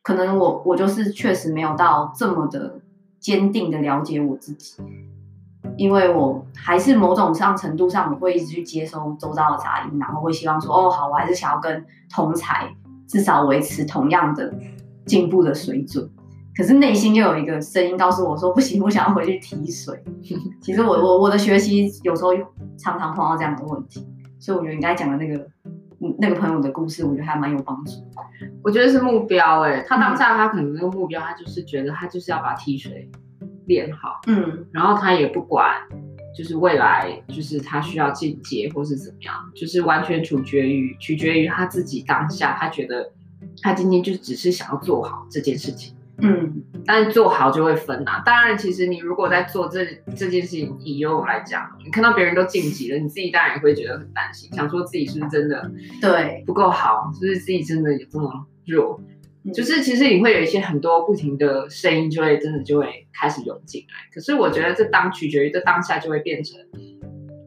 [0.00, 2.78] 可能我我就是确实没有到这么的
[3.22, 4.82] 坚定的了解我自己，
[5.76, 12.68] 因为我还是某种上程度上，我会一直去接收周遭的杂音，然后会希望说，哦，好，我还是想要跟同才
[13.06, 14.52] 至少维持同样的
[15.06, 16.10] 进步的水准。
[16.54, 20.02] 可是内心又有一个声音告诉我说，不行，我想要回去提水。
[20.60, 22.32] 其实我我我的学习有时候
[22.76, 24.06] 常常碰到这样的问题，
[24.38, 25.72] 所以我觉得你刚才讲的那个嗯
[26.18, 27.92] 那个朋友的故事，我觉得还蛮有帮助。
[28.62, 33.10] 我觉得是目标哎、他当下他可能那个目标，他就是觉得他就是要把踢水
[33.66, 35.74] 练好，嗯然后他也不管
[36.36, 43.12] 就是未来就是他需要进阶或是怎么样，就是完全取决于取决于他自己当下，他觉得
[43.62, 45.94] 他今天就只是想要做好这件事情。
[46.22, 48.22] 嗯但做好就会分啊。
[48.24, 49.84] 当然，其实你如果在做这
[50.16, 59.00] 这件事情，以游泳来讲，你看到别人都晋级了，你自己当然也会觉得很担心，想说自己是不是真的对，不够好，是不是自己真的有这么弱？
[59.44, 63.94] 嗯就是其实你会有一些很多不停的声音，就会真的就会开始涌进来。
[64.14, 66.60] 可是我觉得这当取决于这当下就会变成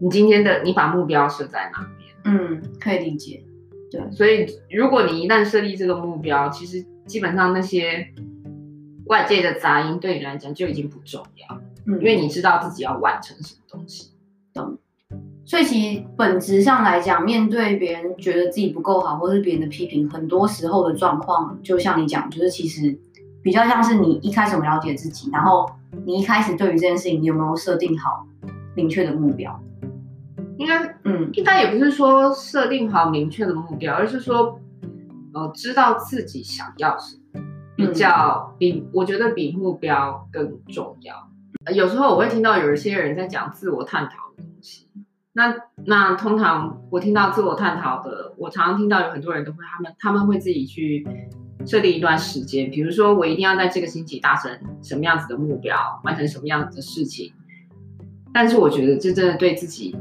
[0.01, 2.13] 你今天的你把目标设在哪边。
[2.25, 3.41] 嗯，可以理解。
[3.89, 8.05] 对，所以如果你一旦设立这个目标，其实基本上那些
[9.07, 14.11] 外界的杂音对你来讲就已经不重要，嗯，因为你知道自己要完成什么东西。
[14.53, 14.77] 懂
[15.45, 22.97] 所以其实本质上来讲，面对别人觉得自己不够好，或是别人的批评，很多时候的状况，就像你讲，就是其实
[23.43, 25.69] 比较像是你一开始有没有了解自己，然后
[26.05, 28.25] 你一开始对于这件事情，你有没有设定好
[28.75, 29.59] 明确的目标？
[30.57, 34.59] 应该嗯应该也不是说设定好明确的目标，而是说
[35.33, 37.21] 呃知道自己想要什么，
[37.75, 41.29] 比较比我觉得比目标更重要。
[41.65, 44.87] 呃有时候我会听到有一些人在讲自我探讨的东西，
[45.33, 51.07] 那那通常我听到自我探讨的，我常常听到有很多人都会他们他们会自己去
[51.65, 54.51] 设定一段时间，比如说我一定要在这个星期达成
[54.83, 57.33] 什么样子的目标，完成什么样子的事情。
[58.31, 59.95] 但是我觉得这真的对自己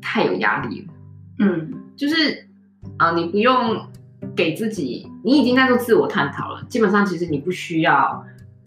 [0.00, 0.92] 太有压力了。
[1.40, 2.46] 嗯，就是
[2.98, 3.88] 啊，你不用
[4.36, 6.62] 给自己，你已经在做自我探讨了。
[6.68, 8.24] 基本上，其实你不需要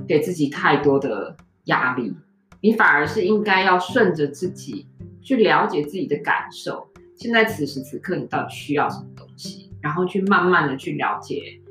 [0.08, 2.14] 给自己太多的压力，
[2.62, 4.88] 你反而是应该要顺着自己
[5.22, 6.88] 去了解自己的感受。
[7.16, 9.72] 现在此时此刻，你到底需要什么东西？
[9.82, 11.62] 然后去慢慢的去了解。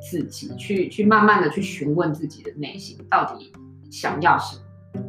[0.00, 3.52] 自己去去慢慢的去询问自己的内心到底
[3.90, 4.56] 想要什
[4.94, 5.02] 么，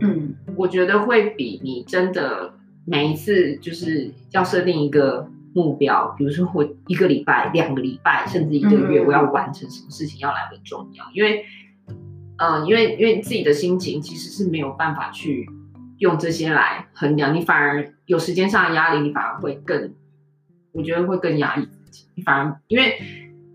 [0.00, 2.52] 嗯，我觉得会比你真的
[2.84, 11.44] 每一次就是要设定一个目标，比如说我一个礼拜、两个礼拜，甚至一个月，我要完成什么事情要来的重要，因为，
[12.38, 15.48] 嗯，因为因为自己的心情其实是没有办法去
[15.98, 19.94] 用这些来衡量，你反而有时间上的压力，你反而会更，
[20.72, 22.98] 我觉得会更压抑自己，你反而因为。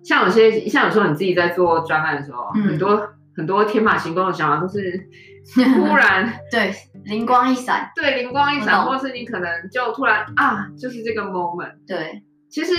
[0.04, 5.10] 像有些，像有时候你自己在做专案的时候，嗯、很多很多天马行空的想法都是
[5.54, 6.72] 突然对
[7.08, 11.74] 灵光一闪，对灵光一闪，或是你可能就突然啊，就是这个 moment。
[11.88, 12.74] 对，其实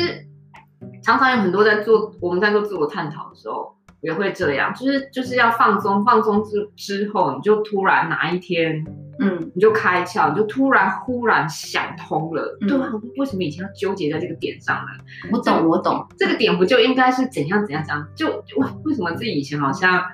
[1.03, 8.85] 常常有很多在做我们在做自我探讨的时候也会这样，就是就是要放松，放松之之后你就突然哪一天。
[9.21, 12.89] 嗯，你就开窍，你就突然忽然想通了，嗯、对啊？
[13.17, 15.05] 为什么以前要纠结在这个点上呢？
[15.33, 18.09] 我懂，我懂，这个点不就应该是怎样怎样怎样？
[18.15, 20.05] 就为为什么自己以前好像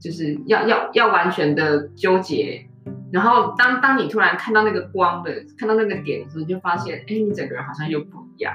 [0.00, 2.64] 就是要要要完全的纠结，
[3.12, 8.52] 然后当当你突然看到那个光的，看到那个点的时候，你就发现，哎，你整个人好像又不一样。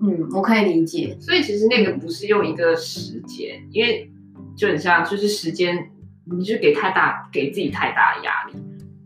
[0.00, 1.16] 嗯，我可以理解。
[1.20, 4.10] 所以其实那个不是用一个时间，因为
[4.56, 5.90] 就很像就是时间，
[6.24, 8.54] 你就给太大给自己太大的压力。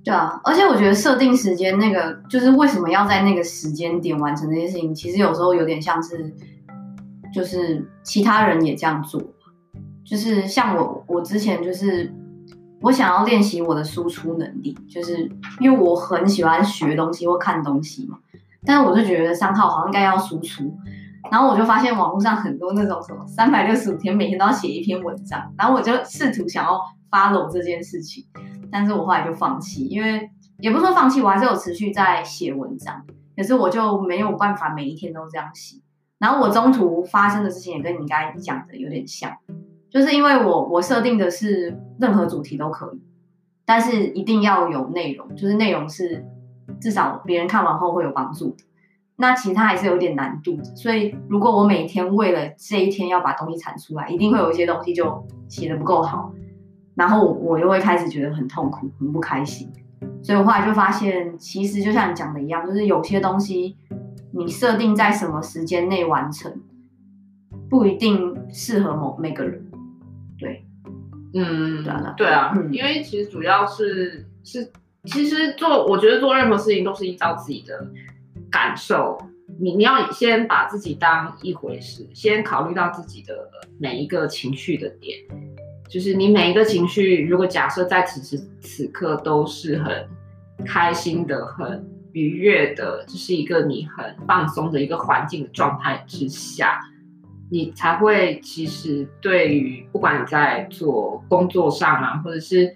[0.04, 6.32] 对啊，而且我觉得设定时间那个，就是为什么要在那个时间点完成这些事情，其实有时候有点像是，
[7.34, 9.20] 就是其他人也这样做，
[10.04, 12.14] 就是像我，我之前就是
[12.86, 18.16] 我想要练习我的输出能力，就是因为我很喜欢学东西或看东西嘛，
[18.64, 20.72] 但是我就觉得三号好像应该要输出，
[21.28, 28.24] 然后我就发现网络上很多那种什么三百六十五天每天都要写一篇文章，然后我就试图想要 follow 这件事情。
[28.70, 33.04] 但是我后来就放弃，因为也不是说放弃，我还是有持续在写文章，
[33.36, 35.80] 可是我就没有办法每一天都这样写。
[36.20, 39.32] 然后我中途发生的事情也跟你刚才讲的有点像，
[39.96, 43.00] 就是因为我我设定的是任何主题都可以，
[43.64, 46.22] 但是一定要有内容，就是内容是
[46.78, 48.56] 至少别人看完后会有帮助的。
[49.16, 56.30] 那其他还是有点难度，所以如果我每天为了这一天要把东西产出来，一定会有一些东西就写得不够好。
[56.94, 59.72] 然后我又会开始觉得很痛苦、很不开心，
[60.22, 63.78] 所以我后来就发现，其实就像你讲的一样，就是有些东西
[64.32, 66.52] 你设定在什么时间内完成，
[67.70, 69.65] 不一定适合某每个人。
[71.36, 74.70] 对，嗯，对啊，对啊，嗯，因为其实主要是是，
[75.04, 77.86] 其实做我觉得做任何事情都是依照自己的
[78.50, 79.18] 感受，
[79.60, 85.18] 你你要先把自己当一回事，先考虑到自己的每一个情绪的点。
[85.88, 90.08] 就是你每一个情绪，如果假设在此时此刻都是很
[90.66, 96.80] 开心的、很愉悦的，这、就是一个你很放松的一个环境的状态之下，
[97.50, 102.74] 你才会其实对于不管你在做工作上啊，或者是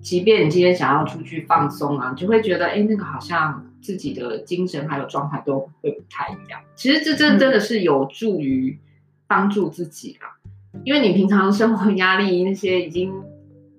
[0.00, 6.60] 即便你今天想要出去放松啊，就会觉得哎，那个好像自己的精神还有状态都会不太一样。
[6.74, 8.78] 其实这真真的是有助于
[9.26, 10.36] 帮助自己啦。
[10.84, 13.12] 因为你平常生活压力那些已经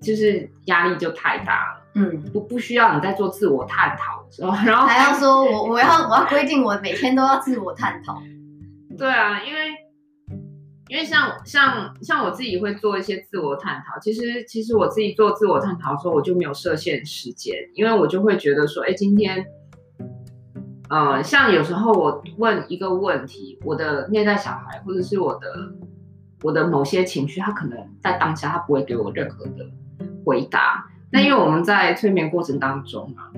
[0.00, 8.22] 就是压力就太大了，嗯，不不需要你在做自我探讨的时候，然后还要说我我要我要规定我每天都要自我探讨。
[8.98, 9.70] 对啊，因为
[10.92, 19.42] 因为像像像我自己会做一些自我探讨，其实其实我自己做自我探讨的时候，我就没有设限时间，因为我就会觉得说，哎，今天，
[20.90, 25.72] 呃，像有时候我问一个问题，我的内在小孩或者是我的。
[26.44, 29.64] 我的某些情绪，他可能在当下他不会给我任何的
[30.24, 30.84] 回答。
[31.12, 33.30] 那因为我们在催眠过程当中啊，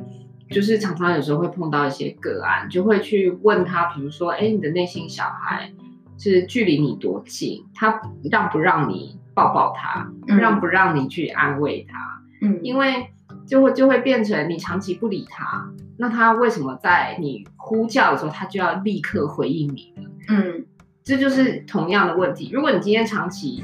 [0.51, 5.71] 就是常常有时候会碰到一些个案，就会去问他，比如说，哎，你的内心小孩
[6.19, 7.65] 是距离你多近？
[7.75, 8.01] 他
[8.31, 10.11] 让不让你抱抱他？
[10.27, 12.23] 让不让你去安慰他？
[12.43, 13.09] 嗯，因为
[13.47, 20.09] 就会就会变成你长期不理他，那他为什么在你呼叫的时候，他就要立刻回应你呢？
[20.29, 20.67] 嗯。
[21.07, 22.49] 这就是同样的问题。
[22.51, 23.63] 如果你今天长期，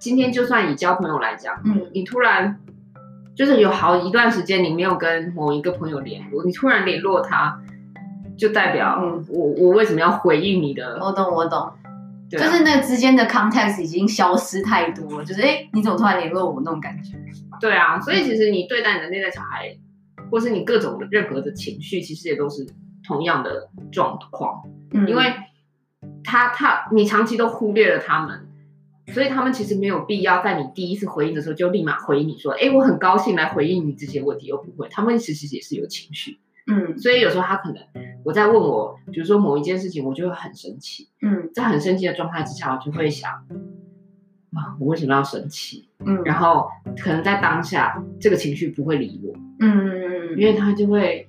[0.00, 2.58] 今天就算以交朋友来讲，嗯，你突然
[3.36, 7.56] 就是有好一段时间你没有跟某一个朋友联络，你突然联络他，
[8.36, 10.98] 就代表，嗯，我我为什么要回应你的？
[11.00, 11.72] 我懂，我懂。
[12.32, 17.16] 对啊，就是那个之间的 context 已经消失太多了，就是哎、欸，你怎么突然联络我那种感觉？
[17.60, 19.76] 对啊，所以其实你对待你的内在小孩，
[20.30, 22.66] 或是你各种的任何的情绪，其实也都是
[23.06, 24.62] 同样的状况，
[24.92, 25.24] 嗯，因为
[26.24, 28.48] 他他你长期都忽略了他们。
[29.12, 37.82] 所以他们其实没有必要在你第一次回应的时候就立马回应你说，哎，我很高兴来回应你这些问题，又不会，他们其实也是有情绪，嗯，所以有时候他可能
[38.24, 43.30] 我在问我，比如说某一件事情，我就会很生气，嗯，在很生气的状态之下，我就会想，
[44.52, 45.88] 啊，我为什么要生气？
[46.04, 46.68] 嗯，然后
[47.02, 49.90] 可能在当下这个情绪不会理我，嗯嗯
[50.34, 51.26] 嗯，因为他就会，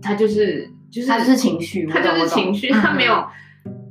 [0.00, 3.26] 他就是就是他就是情绪，他就是情绪，他没有，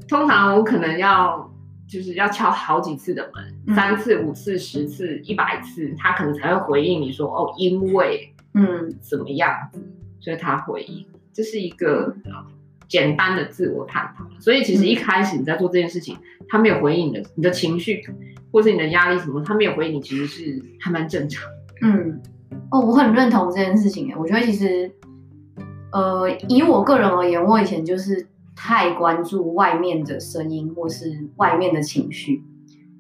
[0.08, 1.50] 通常我可能要。
[1.86, 9.80] 就是要敲好几次的门，嗯、三次、五次、十次、一百次，他可能才会回应你说哦，因为嗯怎么样子，
[10.20, 12.16] 所以他回应，这是一个
[12.88, 14.26] 简单的自我探讨。
[14.40, 16.18] 所以其实一开始你在做这件事情，
[16.48, 18.02] 他没有回应你的你的情绪，
[18.52, 21.44] 或是你的压力什么，他没有回应你，其实是还蛮正常。
[21.82, 22.22] 嗯，
[22.72, 24.92] 哦，我很认同这件事情诶，我觉得其实，
[25.92, 28.28] 呃，以我个人而言，我以前就是。
[28.56, 32.44] 太关注外面的声音或是外面的情绪，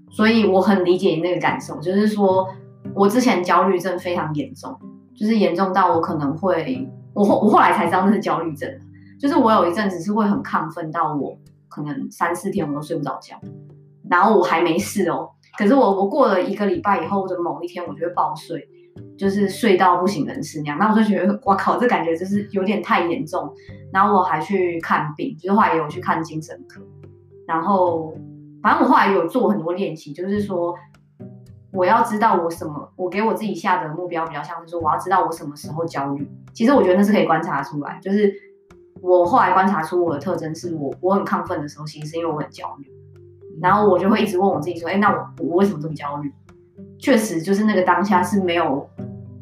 [0.09, 1.79] 所以我很理解你那个感受。
[1.79, 2.47] 就是说
[2.95, 4.75] 我之前焦虑症非常严重，
[5.15, 8.69] 就是严重到我可能会，我后我后来才知道那是焦虑症。
[9.19, 11.37] 就是我有一阵子是会很亢奋到我
[11.69, 13.35] 可能三四天我都睡不着觉，
[14.09, 18.67] 然后我还没事哦，可是我我过了一个礼拜以后的某一天，我就会爆睡。
[19.17, 23.51] 就是睡到不省人事那样，那我就觉得，哇靠，这感觉就是有点太严重。
[23.91, 26.81] 然后我还去看病，就是后来也有去看精神科。
[27.47, 28.13] 然后，
[28.61, 30.75] 反正我后来有做很多练习，就是说，
[31.73, 36.29] 我要知道我什么，我给我自己下的目标比较像是说，我要知道我什么时候焦虑。
[36.53, 38.31] 其实我觉得那是可以观察出来，就是
[39.01, 42.89] 我后来观察出我的特征是我我很亢奋的时候，其实是因为我很焦虑。
[43.61, 46.31] 然后我就会一直问我自己说，哎，那我我为什么这么焦虑？
[46.99, 48.87] 确实，就是那个当下是没有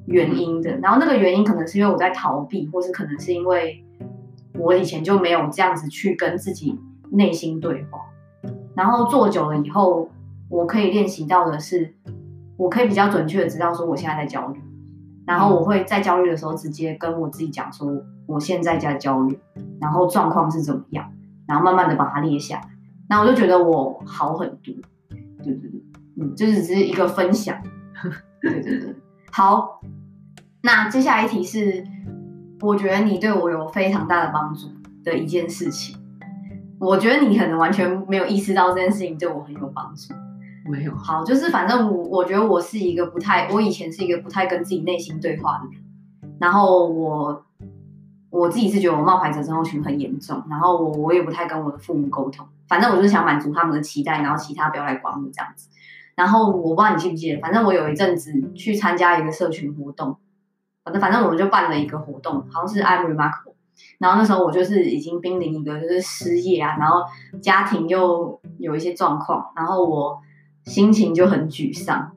[0.06, 0.72] 原因的。
[0.78, 3.84] 然后那个原因可能是因为我在逃避，或是可能是因为
[4.58, 6.80] 我以前就没有这样子去跟自己
[7.10, 8.00] 内心对话。
[8.76, 10.10] 然后做久了以后，
[10.50, 11.94] 我可以练习到的是，
[12.62, 14.62] 我可以比较准确的知道说我现在在焦虑。
[15.26, 17.88] 然后我会在焦虑的时候直接跟我自己讲说
[18.26, 19.40] 我现在在焦虑，
[19.80, 21.12] 然后状况是怎么样，
[21.48, 22.70] 然后慢慢的把它列下来。
[23.10, 24.74] 然后我就觉得我好很多。
[25.44, 25.82] 对对对。
[26.18, 27.56] 嗯，就是只是一个分享，
[28.42, 28.96] 对对对，
[29.32, 29.80] 好，
[30.62, 31.86] 那接下来一题是，
[32.60, 34.68] 我觉得你对我有非常大的帮助
[35.06, 35.98] 的一件事情，
[36.80, 40.14] 我觉得你可能完全没有意识到这件事情对我很有帮助，
[40.70, 45.84] 没有，好，就是反正我我觉得我是一个不太，我以前是一个不太跟自己内心对话的人，
[46.40, 47.44] 然后我
[48.30, 55.70] 我自己是觉得我冒牌者症候群很严重，然后我我也不太跟我的父母沟通，反正我就是想满足他们的期待，然后其他不要来管我这样子。
[56.16, 60.18] 然后我不知道你记不记得，反正我有一阵子去参加一个社群活动，
[60.84, 63.56] 反正反正我们就办了一个活动，好像是 I'm Remarkable。
[63.98, 67.04] 然后那时候我就是已经濒临一个就是失业啊，然后
[67.42, 70.22] 家庭又有一些状况，然后我
[70.66, 72.12] 心情就很沮丧。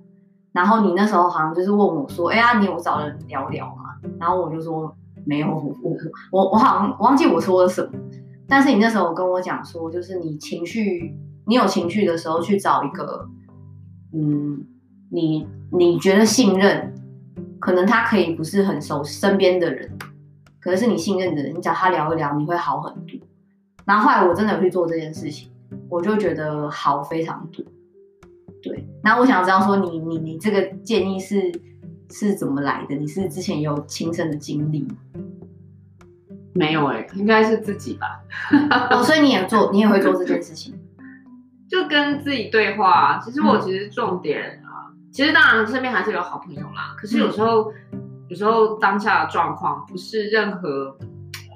[0.52, 4.94] 然后你那时候好像就是问我说：“哎呀，你有找人聊聊吗？”然后我就说
[5.26, 5.96] ：“没有，我
[6.30, 7.90] 我我好像忘记我说了什么。”
[8.46, 11.16] 但是你那时候跟我讲说，就是你情绪，
[11.46, 13.28] 你有情绪的时候去找一个。
[14.12, 14.64] 嗯，
[15.10, 16.94] 你你觉得信任，
[17.58, 19.90] 可能他可以不是很熟身边的人，
[20.60, 23.18] 可能是你信任的人，你找他聊一聊，你会好很多。
[23.84, 25.50] 然后后来我真的有去做这件事情，
[25.88, 27.64] 我就觉得好非常多。
[28.64, 31.52] 对，然后我想知道说你你你这个建议是
[32.10, 32.94] 是怎么来的？
[32.94, 34.96] 你是之前有亲身的经历吗？
[36.54, 38.22] 没有哎、欸，应该是自己吧。
[38.90, 40.72] 哦，所以你也做，你也会做这件事情。
[41.68, 43.18] 就跟自己对话。
[43.24, 46.94] 其实我其实重点啊，嗯、其实当然身边还是有好朋友啦。
[46.96, 50.96] 可是有时候，嗯、有时候当下的状况不是任何，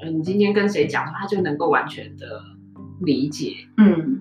[0.04, 2.42] 你今天跟谁讲，他就能够完全的
[3.02, 3.54] 理解。
[3.76, 4.20] 嗯，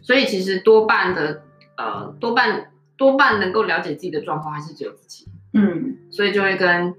[0.00, 1.42] 所以其实多半的，
[1.78, 5.26] 呃，多半多半能够了解自己的状况，还是只有自己。
[5.54, 6.94] 嗯，所以就会跟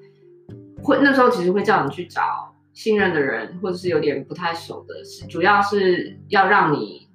[0.82, 7.08] 会那时候其实会叫你去找信任的人，或者是有点不太熟的，是主要是要让你。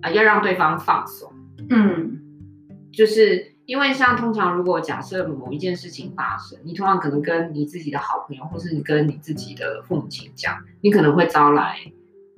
[0.00, 1.28] 啊，要让对方放松。
[1.70, 2.20] 嗯，
[2.92, 11.78] 就是因为像通常，如果假设某一件事情发生，你通常可能跟你自己的好朋友，或是你跟你自己的父母亲讲，你可能会招来，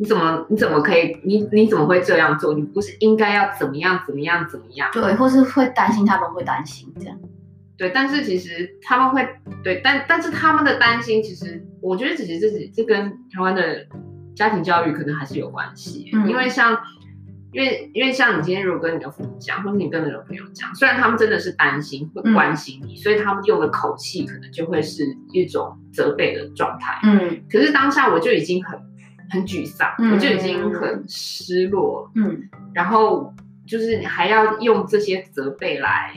[0.00, 2.54] 你怎么你怎么可以，你你怎么会这样做？
[2.54, 4.88] 你不是应该要怎么样怎么样怎么样？
[4.92, 7.18] 对，或是会担心他们会担心这样。
[7.76, 9.28] 对，但是其实他们会
[9.62, 13.86] 对，但但是他们的担心，其实我觉得其实这是这跟台湾的
[14.34, 16.78] 家庭教育可能还是有关系，嗯，因为像。
[17.52, 27.00] 因为因为像你今天如果跟你的父母讲，或者你跟你的朋友讲，虽然他们真的是担心会关心你，嗯、所以他们用的口气可能就会是一种责备的状态。
[27.02, 28.78] 嗯，可是当下我就已经很
[29.30, 32.10] 很沮丧，嗯、我就已经很失落。
[32.14, 33.32] 嗯，然后
[33.66, 36.14] 就是你还要用这些责备来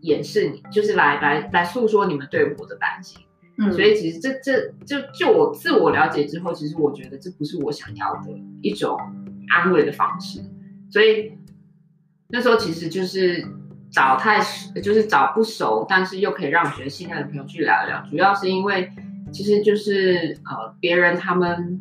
[0.00, 3.20] 掩饰你，就是来来来诉说你们对我的担心。
[3.58, 8.32] 嗯，所以其实这这就就我自我了解之后，其实我觉得这不是我想要的
[8.62, 8.98] 一种
[9.50, 10.40] 安慰的方式。
[10.90, 11.32] 所以
[12.28, 13.46] 那时候其实就是
[13.90, 14.40] 找太
[14.82, 18.02] 就是找不熟，但是又可以让我觉得信任的朋友去聊一聊。
[18.10, 18.90] 主要是因为
[19.30, 21.80] 其实就是呃别人他们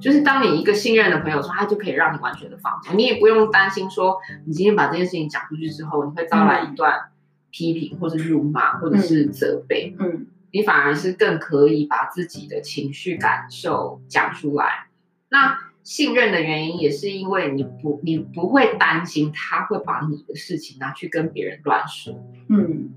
[0.00, 7.10] 就是当你一个信任的朋友说，他就可以让你完全的放下，你也不用担心说你今天把这件事情讲出去之后，你会招来一段
[7.50, 9.94] 批评或者辱骂或者是责备。
[9.98, 10.08] 嗯。
[10.08, 10.26] 嗯
[10.56, 14.86] 你反而是更可以把自己的情绪感受讲出来。
[15.28, 22.14] 那信任的原因也是因为你不，你不会担心他会把你的事情拿去跟别人乱说。
[22.48, 22.90] 嗯，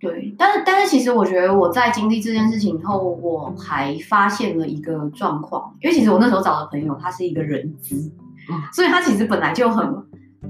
[0.00, 0.34] 对。
[0.38, 5.72] 但是，但是其实我觉得我在经历这件事情以后，我还发现了一个状况。
[5.80, 8.10] 因为其实我那时候找的朋友，他是一个人资，
[8.50, 9.94] 嗯，所以他其实本来就很，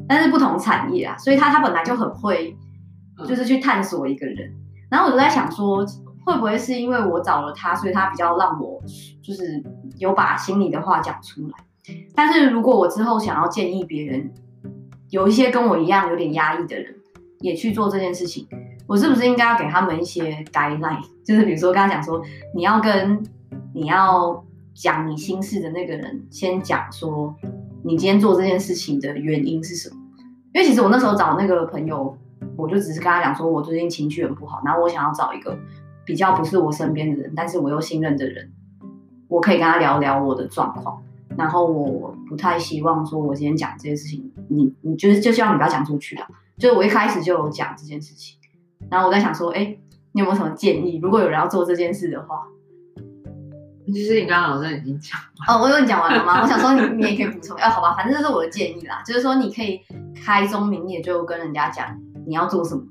[0.09, 2.57] 但是不同产业啊，所以他他本来就很会，
[3.26, 4.55] 就是去探索一个人。
[4.88, 5.84] 然后我就在想说，
[6.24, 8.80] 会不会是因为我找了他，所以他比较让我
[9.22, 9.62] 就是
[9.98, 11.94] 有把心里的话讲出来。
[12.14, 14.32] 但是如果我之后想要建议别人，
[15.11, 16.94] 有一些跟我一样有点压抑的人，
[17.40, 18.46] 也去做这件事情，
[18.91, 21.01] 我是不是应该要给他们一些 guideline？
[21.24, 22.20] 就是比如说，刚刚讲说，
[22.53, 23.22] 你要跟
[23.72, 27.32] 你要讲你心事的那个人，先讲说
[27.84, 29.97] 你今天做这件事情的原因是什么？
[30.53, 32.16] 因为其实我那时候找那个朋友。
[32.57, 35.57] 我就只是跟他讲说，我最近情绪很不好，然后我想要找一个
[36.05, 38.51] 比较不是我身边的人，但是我又信任的人，
[39.28, 41.03] 我可以跟他聊聊我的状况。
[41.38, 46.26] 然后我不太希望说，我今天讲这件事情，你你就是就希望你不要讲出去了。
[46.59, 48.38] 就是我一开始就有讲这件事情，
[48.91, 49.76] 然后我在想说，哎，
[50.12, 50.99] 你有没有什么建议？
[51.03, 52.47] 如果有人要做这件事的话，
[53.86, 56.43] 其实你刚刚老师已经讲了哦，我有你讲完了吗？
[56.43, 59.80] 我想说你你也可以补充，哎，好吧，反正这是我的建议啦，就是说你可以
[60.24, 61.99] 开宗明义就跟人家讲。
[62.26, 62.82] 你要做什么？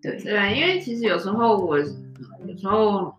[0.00, 1.84] 对对，因为其实有时候我有
[2.56, 3.14] 时候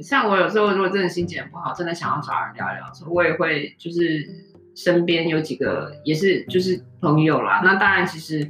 [0.00, 4.24] 像我有时候如果真的心情不好，真的想要找人聊聊的时候，我也会就是
[4.76, 7.62] 身边有几个也是就是朋友啦。
[7.64, 8.48] 那当然，其实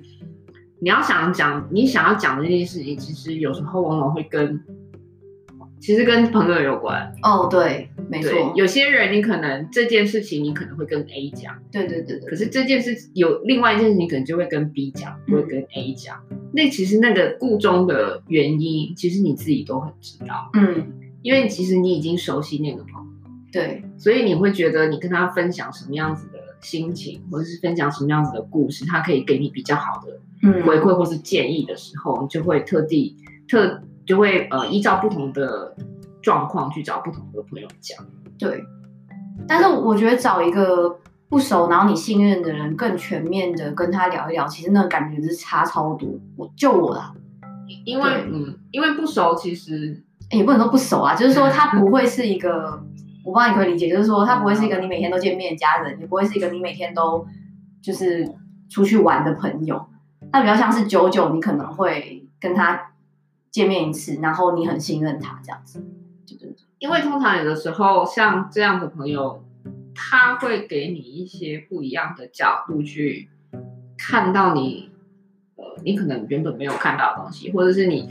[0.81, 4.61] 你要想讲你想要讲的这件事情，其实有时候往往会跟。
[5.83, 8.53] 其实跟朋友有关哦，对，没错。
[8.55, 12.29] 有些人你可能这件事情你可能会跟 A 讲，对对对对。
[12.29, 16.23] 可是这件事有另外一件事情，可能就会跟 B 讲，不会跟 A 讲。
[16.29, 20.51] 嗯、那其实那个故中的原因，其实你自己都很知道。
[20.53, 20.87] 嗯，
[21.23, 33.17] 因为其实你已经熟悉那个朋友，对，所以你会觉得你跟他分享什么样子的心情，或者是分享什么样子的故事，他可以给你比较好的回馈或是建议的时候，你就会特地
[33.49, 33.81] 特。
[34.07, 35.77] 就会呃依照不同的
[36.21, 37.97] 状况去找不同的朋友讲，
[38.37, 38.65] 对。
[39.47, 40.99] 但是我觉得找一个
[41.29, 46.09] 不熟，然后你信任的人，更全面的跟他聊一聊，其实那个感觉是差超多。
[46.37, 47.15] 我就我啦，
[47.85, 50.03] 因为嗯，因为不熟，其实
[50.33, 52.83] 也不能说不熟啊，就是说 他不会是一个，
[53.25, 57.27] 我不知道你可以理解，就是说他不会是一个你每天都见面的家人，也不会是一个你每天都
[57.83, 58.29] 就是
[58.69, 59.87] 出去玩的朋友，
[60.33, 62.87] 他比较像是久久你可能会跟他。
[63.53, 65.81] 见面一次，然后你很信任他这样子，
[66.25, 66.59] 对对对。
[66.79, 69.43] 因为通常有的时候像这样的朋友，
[69.93, 73.29] 他会给你一些不一样的角度去
[73.99, 74.93] 看到你，
[75.57, 78.09] 呃，你可能原本没有看到的东西，或者是你，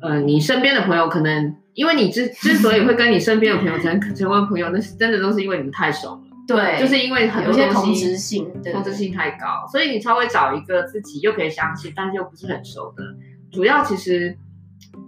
[0.00, 13.02] 呃，你身边的朋友可能，因为你之 之所以会跟你身边的朋友成成为朋友，那是真的都是因为你们太熟了，对，就是因为很多同质性，对，同质性太高，所以你稍微找一个自己又可以相信，但是又不是很熟的，
[13.50, 14.36] 主要其实。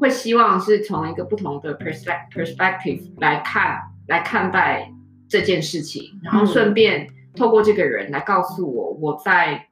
[0.00, 4.90] 会希望是从一个不同的 perspective perspective 来看来看待
[5.28, 7.06] 这件事情，然后顺便
[7.36, 9.66] 透过这个人来告诉我，我在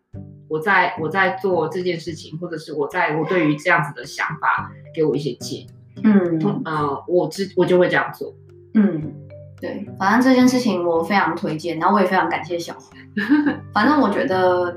[0.48, 5.70] 我在我在做这件事情，或者是我在我对于这样子的想法，给我一些建议。
[6.02, 8.34] 嗯嗯、呃，我知我就会这样做。
[8.74, 9.12] 嗯，
[9.60, 12.90] 对，反正这件事情我非常推荐，然后我也非常感谢小黄。
[13.72, 14.76] 反正我觉得，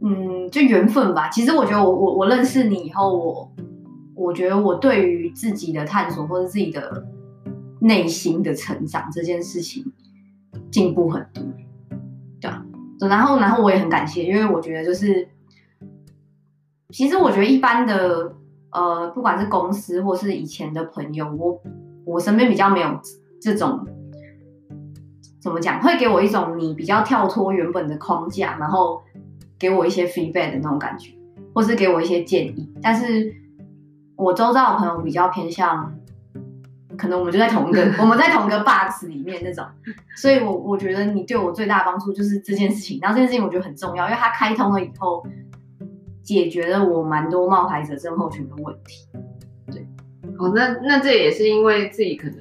[0.00, 1.28] 嗯，就缘分吧。
[1.28, 3.50] 其实我觉得我我我认识你以后，我。
[4.16, 7.04] 我觉得我对于自己的探索或者自己的
[7.80, 9.84] 内心的成长这件事情
[10.70, 11.42] 进步很多，
[12.40, 12.64] 对啊，
[13.00, 15.28] 然后然后我也很感谢，因为我觉得就是，
[16.90, 18.32] 其实我觉得一般的
[18.74, 21.62] 呃，不管是公司或是以前的朋友，我
[22.04, 23.00] 我身边比较没有
[23.40, 23.86] 这种
[25.40, 29.00] 怎么讲，会给我一种你比较跳脱原本的框架，然后
[29.58, 31.12] 给我一些 feedback 的那种感觉，
[31.54, 32.72] 或是给我一些建议。
[32.82, 33.32] 但是
[34.16, 35.94] 我周遭的朋友比较偏向，
[36.96, 39.64] 可能我们就在同一个我们在同一个 box 里面那种，
[40.16, 42.98] 所以我我觉得你对我最大的帮助就是这件事情。
[43.00, 45.24] 然后这件事情我觉得很重要，因为它开通了以后，
[46.24, 49.06] 解决了我蛮多冒牌者症候群的问题。
[49.70, 49.86] 对，
[50.38, 52.38] 哦，那那这也是因为自己可能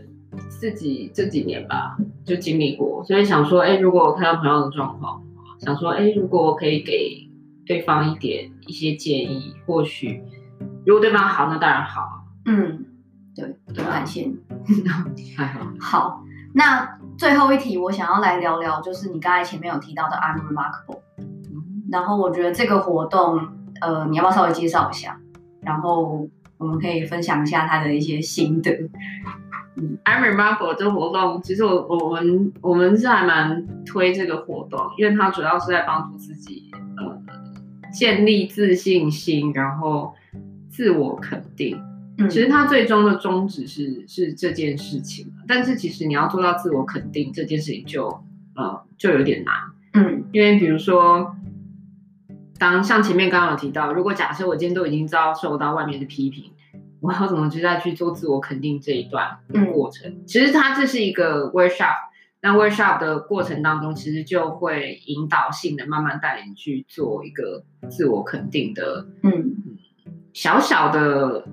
[0.49, 5.21] 自己这几年吧，就经历过，所以想说，哎，如果我看到朋友的状况，
[5.59, 7.29] 想说，哎，如果我可以给
[7.65, 10.23] 对方一点一些建议，或许
[10.85, 12.25] 如果对方好，那当然好。
[12.45, 12.85] 嗯，
[13.35, 14.37] 对，对，感谢你。
[15.35, 15.59] 还好。
[15.79, 16.23] 好，
[16.53, 20.99] 那最后一题，我想要来聊聊，就是你刚才前面有提到的 I'm remarkable。
[21.19, 23.39] 嗯，然后我觉得这个活动，
[23.81, 25.19] 呃，你要不要稍微介绍一下？
[25.61, 28.71] 然后我们可以分享一下他的一些心得。
[29.75, 37.19] 嗯，I'm remarkable 这个活动，其实我我们我们是还蛮推这个活动，因为它主要是在帮助自己呃
[37.91, 40.13] 建立自信心，然后
[40.69, 41.81] 自我肯定。
[42.19, 48.07] 嗯，其实它最终的宗旨是是这件事情，但是其实你要做到自我肯定这件事情就
[48.55, 49.55] 呃就有点难。
[49.93, 51.35] 嗯，因为比如说，
[52.63, 56.53] 当像前面刚刚有提到，如果假设我今天都已经遭受到外面的批评。
[57.01, 59.37] 我要怎么去再去做自我肯定这一段
[59.73, 60.09] 过程？
[60.09, 61.97] 嗯、其实它这是一个 workshop，
[62.41, 69.53] 那 workshop 的过程当中，其实就会引导性的慢慢带领你去做一个自我肯定的，嗯，
[70.31, 71.45] 小小的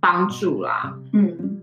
[0.00, 1.60] 帮助啦，嗯，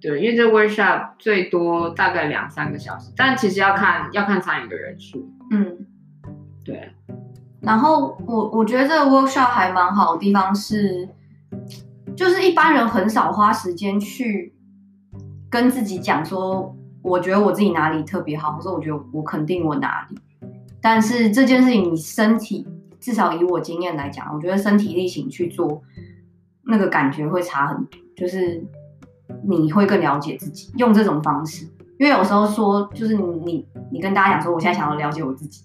[0.00, 5.84] 对，因为这 workshop 最多大概两三个小时，但其实要看要看参与的人数，嗯，
[6.64, 6.92] 对。
[7.64, 11.08] 然后我我觉得这个 workshop 还蛮好的地方是。
[12.16, 14.54] 就是一般人很少花时间去
[15.50, 20.48] 跟自己讲说，我觉得我自己哪里特别好，或者我觉得我肯定我哪里。
[20.80, 22.64] 但是这件事情，你身体
[23.00, 25.82] 至少以我经验来讲，我觉得身体力行去做，
[26.62, 27.98] 那个感觉会差很多。
[28.16, 28.64] 就是
[29.42, 31.64] 你会更了解自己，用这种方式。
[31.98, 35.62] 因为有时候说，就是你你跟大家讲说，我现在想要了解我自己。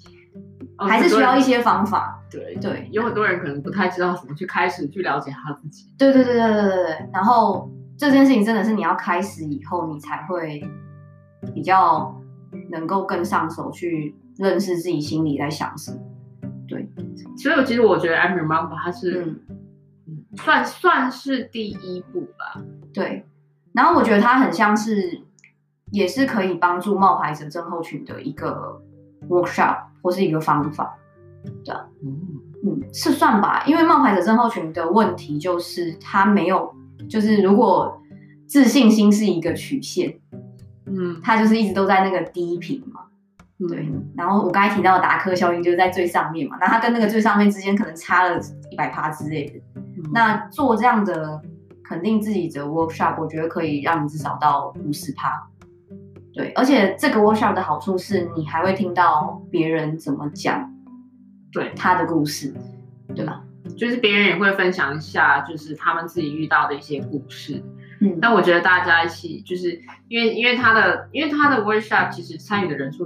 [0.87, 5.91] 还是需要一些方法，对、哦、对，对有很多人可能不太知道怎么去开始去了解他自己。
[5.97, 7.09] 对对对对对对对。
[7.11, 10.63] 然后这件事情真的是你要开始以后，你才会
[11.53, 12.15] 比较
[12.71, 15.97] 能够更上手去认识自己心里在想什么。
[16.67, 16.87] 对，
[17.37, 19.43] 所以其实我觉得 I'm remarkable 它是
[20.07, 22.61] 嗯算算是第一步吧。
[22.93, 23.25] 对，
[23.73, 25.21] 然后我觉得它很像是
[25.91, 28.81] 也是可以帮助冒牌者症候群的一个
[29.27, 29.88] workshop。
[30.01, 30.97] 或是一个方法，
[31.63, 31.73] 对，
[32.03, 32.19] 嗯
[32.65, 36.73] 嗯，是算吧，因为冒牌者症候群的问题就是他没有，
[37.09, 38.01] 就是如果
[38.47, 40.19] 自信心是一个曲线，
[40.85, 43.01] 嗯，他就是一直都在那个低频嘛，
[43.67, 43.87] 对。
[44.15, 48.39] 然后我刚才提到的达克效应就是在最上面嘛，那他跟那个最上面之间可能差了
[48.71, 49.81] 一百趴之类的。
[50.13, 51.41] 那做这样的
[51.83, 55.47] 肯定自己的 workshop，我觉得可以让你至少到五十趴。
[56.39, 60.71] 对，而且这个 workshop 的好处是你还会听到别人怎么讲，
[61.51, 62.53] 对他的故事，
[63.13, 63.41] 对吧？
[63.77, 67.61] 就是别人也会分享一下，就是他们自己遇到的一些故事。
[67.99, 73.05] 嗯，但我觉得大家一起，就是因为因为他的因为他的 workshop 其实参与的人数，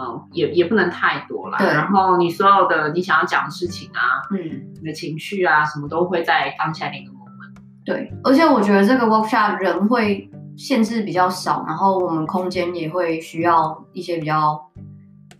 [0.00, 1.58] 嗯，也也不能太多了。
[1.58, 1.66] 对。
[1.66, 7.56] 然后你所有的你想要讲的事情啊，嗯，你的情绪啊，什么都会在当下那个 moment。
[7.84, 10.30] 对，而且我觉得这个 workshop 人会。
[10.58, 14.60] 限制比较少，然后我们空间也会需要一些比较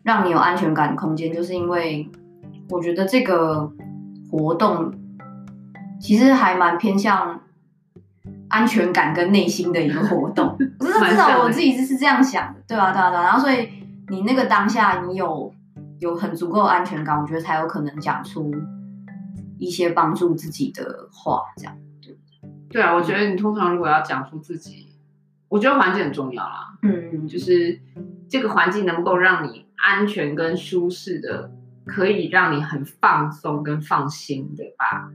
[0.05, 2.09] 让你有安全感的空间，就是因为
[2.71, 3.69] 我觉得这个
[4.31, 4.95] 活动
[6.01, 7.41] 其实还蛮偏向
[8.49, 10.57] 安全感跟内心的一个活动。
[10.79, 13.23] 我至少我自己是是这样想的，对啊，对啊，对啊。
[13.25, 13.69] 然后所以
[14.09, 15.53] 你那个当下你有
[15.99, 18.55] 有很足够安全感，我觉得才有可能讲出
[19.59, 22.17] 一些帮助自己的话，这样对。
[22.71, 24.87] 对啊，我觉得你通常如果要讲出自己。
[25.49, 27.81] 我觉得环境很重要啦，嗯，就是
[28.29, 31.51] 这个环境能够让你安全跟舒适的，
[31.87, 35.11] 可以让你很放松跟放心的把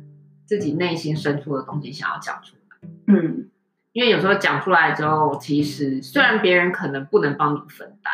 [0.45, 3.49] 自己内心深处的东西想要讲出来，嗯，
[3.91, 8.11] 因为有时候讲出来之后，其实虽然别人可能不能帮你分担，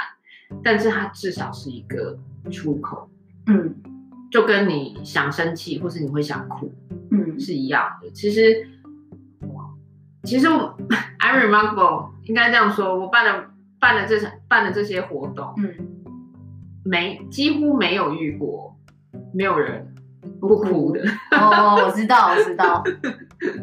[0.62, 2.20] 但是它至少是一个
[2.52, 3.10] 出口，
[3.48, 3.76] 嗯，
[4.30, 6.74] 就跟你想生气或是你会想哭，
[7.12, 8.68] 嗯，是一样的，其实。
[10.24, 10.76] 其实我
[11.20, 13.46] I'm remarkable，应该这样说，我办了
[13.80, 15.74] 办了这场办了这些活动，嗯，
[16.84, 18.76] 没几乎没有遇过
[19.34, 19.96] 没有人
[20.40, 21.02] 不哭的。
[21.32, 22.84] 哦，我知道，我知道，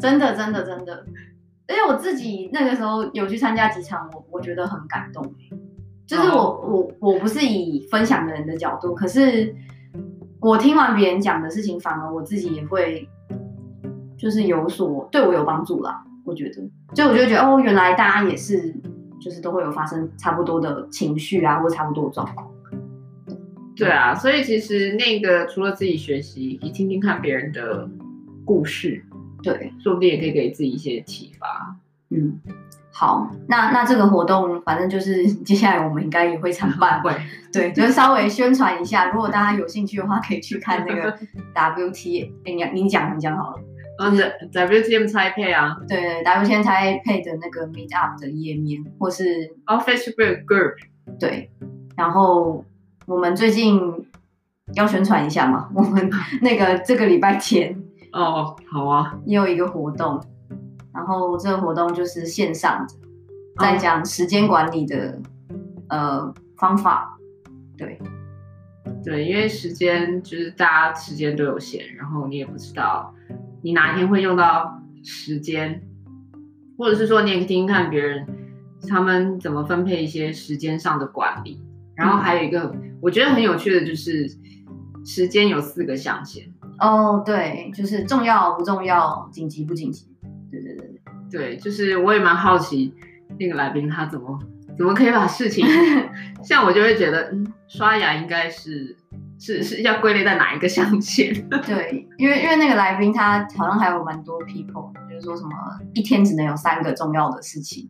[0.01, 1.05] 真的真的真的，
[1.67, 5.33] 而且我自己那个时候有去参加几场，我我觉得很感动。
[6.07, 9.53] 就是我、哦、我我不是以分享的人的角度，可是
[10.39, 13.07] 我听完别人讲的事情，反而我自己也会
[14.17, 16.03] 就是有所对我有帮助啦。
[16.27, 16.61] 我觉得，
[16.93, 18.75] 就我就觉得哦，原来大家也是，
[19.19, 22.47] 就是都会有发生差不多的情绪啊，或差不多的状况。
[23.75, 27.89] 对啊，所以其实那个除了自己学习，你听听看别人的
[28.43, 29.03] 故事，
[29.41, 31.77] 对，说不定也可以给自己一些启发。
[32.09, 32.39] 嗯。
[32.91, 37.15] 好，那那这个活动，反正就是 接下来我们应该也会常办，会，
[37.53, 39.11] 对，就是稍微宣传一下。
[39.11, 41.15] 如果大家有兴趣的话，可以去看那个
[41.53, 43.59] WT，哎，你你讲你讲好了，
[43.99, 44.15] 嗯
[44.51, 49.23] ，WTM Taipei 啊，对对，WTM Taipei 的那个 Meet Up 的页面，或是
[49.65, 50.75] Facebook Group，
[51.19, 51.49] 对，
[51.95, 52.63] 然后
[53.05, 54.07] 我们最近
[54.73, 56.09] 要宣传一下嘛， 我们
[56.41, 57.75] 那个这个礼拜天，
[58.13, 60.23] 哦，好啊，也有一个活动。
[60.93, 62.95] 然后这个活动就是线上的，
[63.59, 65.19] 在讲时间管理的、
[65.89, 67.17] 哦、呃方法，
[67.77, 67.99] 对。
[69.03, 73.13] 对，因为时间就是大家时间都有限，然后你也不知道
[73.61, 75.81] 你哪一天会用到时间，
[76.77, 78.25] 或者是说你也可以听听看别人
[78.87, 81.61] 他们怎么分配一些时间上的管理。
[81.95, 84.29] 然后还有一个我觉得很有趣的就是
[85.03, 86.45] 时间有四个象限
[86.77, 90.05] 哦，对，就是重要不重要，紧急不紧急。
[90.51, 91.01] 对对对
[91.31, 92.93] 对，就是我也蛮好奇
[93.39, 94.39] 那个来宾他怎么
[94.77, 95.65] 怎么可以把事情，
[96.45, 98.95] 像我就会觉得，嗯，刷牙应该是
[99.39, 101.33] 是是要归类在哪一个象限？
[101.65, 105.51] 对，因为因为那个来宾他好像还有蛮多 people，就是说什么
[105.93, 107.89] 一天只能有三个重要的事情。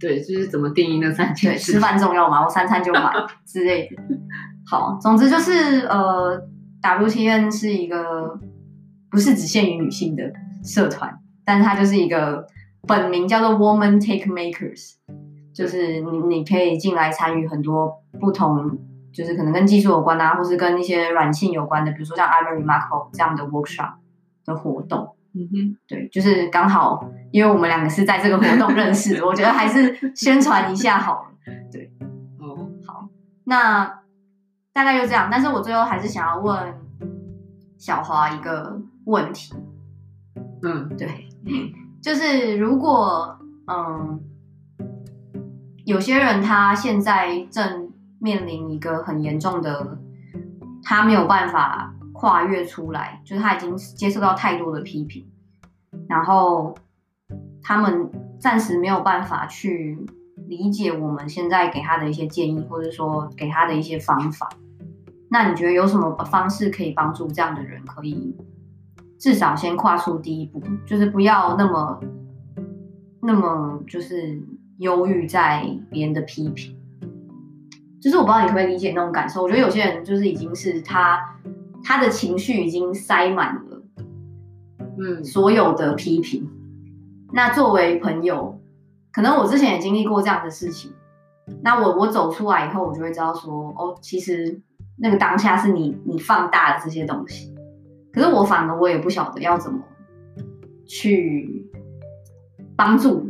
[0.00, 1.72] 对，就是怎么定义那三件事？
[1.72, 2.44] 吃饭重要吗？
[2.44, 3.12] 我三餐就买
[3.46, 4.02] 之类的。
[4.66, 6.40] 好，总之就是呃
[6.82, 8.38] ，WTN 是一个
[9.10, 10.22] 不是只限于女性的
[10.62, 11.18] 社团。
[11.44, 12.46] 但是它就是一个
[12.86, 14.96] 本名叫做 Woman Take Makers，
[15.54, 18.78] 就是你你可以进来参与很多不同，
[19.18, 23.94] 就是可能跟技术有关啊，或是跟一些软性有关的，比如说像 I'm Remarkable 这样的 workshop
[24.44, 25.16] 的活动。
[25.34, 31.52] 嗯哼，对，就是刚好因为我们两个是在这个活动认识的，我觉得还是宣传一下好了。
[31.72, 31.92] 对，
[32.38, 33.08] 哦，好，
[33.42, 34.02] 那
[34.72, 35.28] 大概就这样。
[35.28, 36.74] 但是我最后还是想要问
[37.76, 39.52] 小华一个问题。
[40.62, 41.28] 嗯，对。
[42.00, 44.20] 就是如果嗯，
[45.84, 47.87] 有些人他现在正
[48.20, 49.98] 面临一个很严重的，
[50.82, 55.26] 他没有办法跨越出来，就是他已经接受到太多的批评，
[56.08, 56.74] 然后
[57.62, 58.10] 他们
[58.40, 59.98] 暂时没有办法去
[60.46, 64.48] 理解我们现在给他的一些建议，或者说给他的一些方法。
[65.30, 68.36] 那你觉得有什么方式可以帮助这样的人可以？
[69.18, 72.00] 至少先跨出第一步，就是不要那么
[73.20, 74.40] 那么就是
[74.78, 76.77] 忧郁在别人的批评。
[78.00, 79.42] 就是我不知道你可不可以理解那种感受。
[79.42, 81.18] 我觉得有些人就是已经是他
[81.82, 83.82] 他的情绪已经塞满了，
[84.98, 86.48] 嗯，所有的批评。
[87.32, 88.60] 那作为朋友，
[89.12, 90.92] 可能我之前也经历过这样的事情。
[91.62, 94.60] 那我我走出来以后，我就会知道说，哦，其实
[94.96, 97.54] 那个当下是你你放大了这些东西。
[98.12, 99.78] 可是我反而我也不晓得要怎么
[100.86, 101.70] 去
[102.76, 103.27] 帮助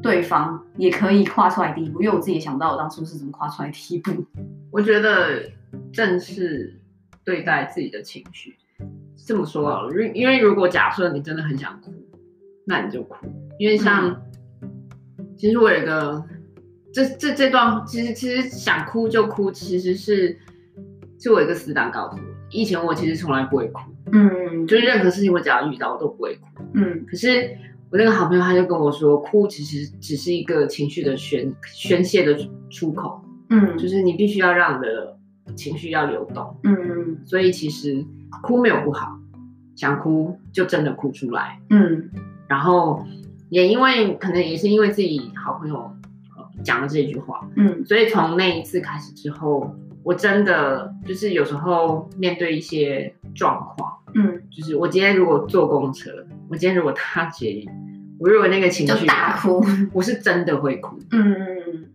[0.00, 4.24] 对方，也可以跨出来第一步，因为我自己也想不到我当初是怎么跨出来第一步。
[4.70, 5.50] 我觉得
[5.92, 6.80] 正视
[7.24, 8.56] 对待自己的情绪，
[9.26, 9.82] 这么说啊，
[10.14, 11.92] 因为如果假设你真的很想哭，
[12.64, 13.26] 那你就哭，
[13.58, 14.22] 因为像、
[14.62, 14.70] 嗯、
[15.36, 16.24] 其实我有一个
[16.92, 20.38] 这这这段，其实其实想哭就哭，其实是
[21.18, 22.22] 是我一个死党告诉我。
[22.50, 23.80] 以前我其实从来不会哭，
[24.12, 27.04] 嗯，就是任何事情我只要遇到我都不会哭，嗯。
[27.06, 27.56] 可是
[27.92, 32.34] 我那个好朋友他就跟我说，哭其实只是一个情绪的宣宣泄的
[32.70, 35.14] 出口，嗯，就是你必须要让你的
[35.54, 37.18] 情绪要流动，嗯嗯。
[37.26, 38.02] 所以其实
[38.42, 39.18] 哭没有不好，
[39.76, 42.08] 想哭就真的哭出来，嗯。
[42.48, 43.04] 然后
[43.50, 45.92] 也因为可能也是因为自己好朋友
[46.64, 49.76] 讲了这句话，嗯，所以从那一次开始之后。
[50.04, 56.10] 我真的就是有时候面对一些状况，嗯，就是我今天如果坐公车，
[56.48, 57.68] 我今天如果搭捷运，
[58.18, 61.86] 我如果那个情绪就大哭，我是真的会哭，嗯嗯嗯，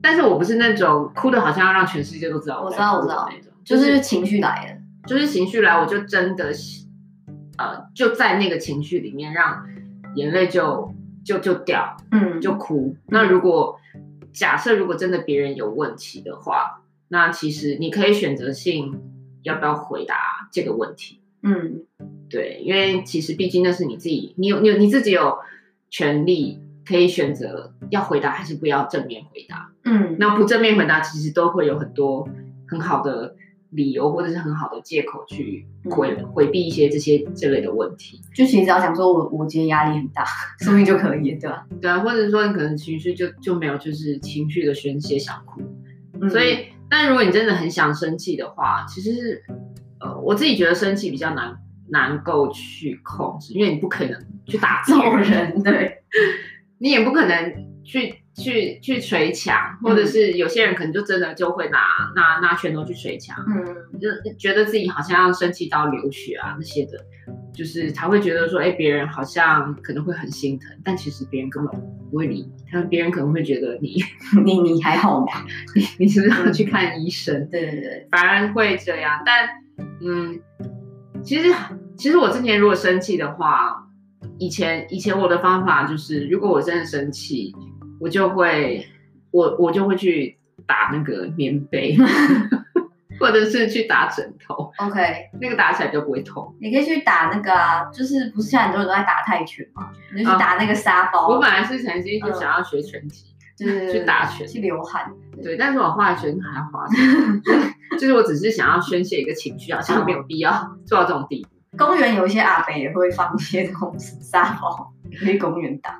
[0.00, 6.52] 但是我不是那种哭的好像要让全世界都知道我，我知道我知道那种，就是情绪来了，就是情绪来，我就真的，
[7.58, 9.66] 呃，就在那个情绪里面让
[10.14, 10.92] 眼泪就
[11.24, 12.96] 就就掉，嗯，就哭。
[13.08, 13.76] 那如果
[14.32, 16.80] 假设如果真的别人有问题的话。
[17.08, 19.00] 那其实你可以选择性
[19.42, 21.20] 要不要回答这个问题？
[21.42, 21.84] 嗯，
[22.28, 25.38] 对，因为其实毕竟那是你自己，你有你有你自己有
[25.88, 29.72] 权利可以选择要回答还是不要正面回答。
[29.84, 32.28] 嗯，那不正面回答其实都会有很多
[32.66, 33.36] 很好的
[33.70, 38.20] 理由或者是很好的借口去回回避一些这些这类的问题。
[38.34, 40.24] 就其实只要想说我我今天压力很大，
[40.58, 41.64] 说不定就可以，对吧？
[41.80, 45.62] 对啊，或者说你可能情绪就就没有就是情绪的宣泄，想哭。
[46.20, 49.42] 嗯、所以，但如果你真的很想生气的话，其实是
[50.00, 51.56] 呃，我自己觉得生气比较难
[51.88, 56.02] 难够去控制，因为你不可能去打 揍人，对。
[56.78, 61.78] 你也不可能去去去捶墙，或者是有些人可能就真的就会拿
[62.14, 63.64] 拿拿拳头去捶墙，嗯，
[63.98, 64.08] 就
[64.38, 66.92] 觉得自己好像要生气到流血啊那些的，
[67.54, 71.74] 就是才会觉得说，哎，别人好像可能会很心疼，但其实别人根本
[72.10, 74.02] 不会理你，他别人可能会觉得你
[74.44, 75.26] 你你还好吗？
[75.74, 77.34] 你你是不是要去看医生？
[77.34, 79.22] 嗯、对对对，反而会这样。
[79.24, 79.48] 但
[80.02, 80.38] 嗯，
[81.24, 81.50] 其实
[81.96, 83.82] 其实我之前如果生气的话。
[84.38, 87.54] 以前以前我的方法就是，如果我真的生气，
[88.00, 88.86] 我就会
[89.30, 91.96] 我我就会去打那个棉被，
[93.18, 94.70] 或者是去打枕头。
[94.78, 96.54] OK，那个打起来就不会痛。
[96.60, 99.90] 你可以去打那个啊，就是不是现在很多人都在打泰拳嘛？
[100.14, 101.28] 你就去打那个沙包。
[101.28, 103.24] 我本来是曾经就想要学拳击，
[103.56, 105.10] 就是去打拳，去流汗。
[105.42, 107.42] 对，但是我后来觉得还要花钱，
[107.98, 111.48] 就是我只是想要宣泄一个情绪，好像没有必要做到这种地步。
[111.76, 115.98] 公园有一些阿伯也会放一些这种沙包，可以公园打。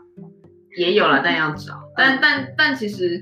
[0.78, 1.85] 也有了，但要找。
[1.96, 3.20] 但但但其实，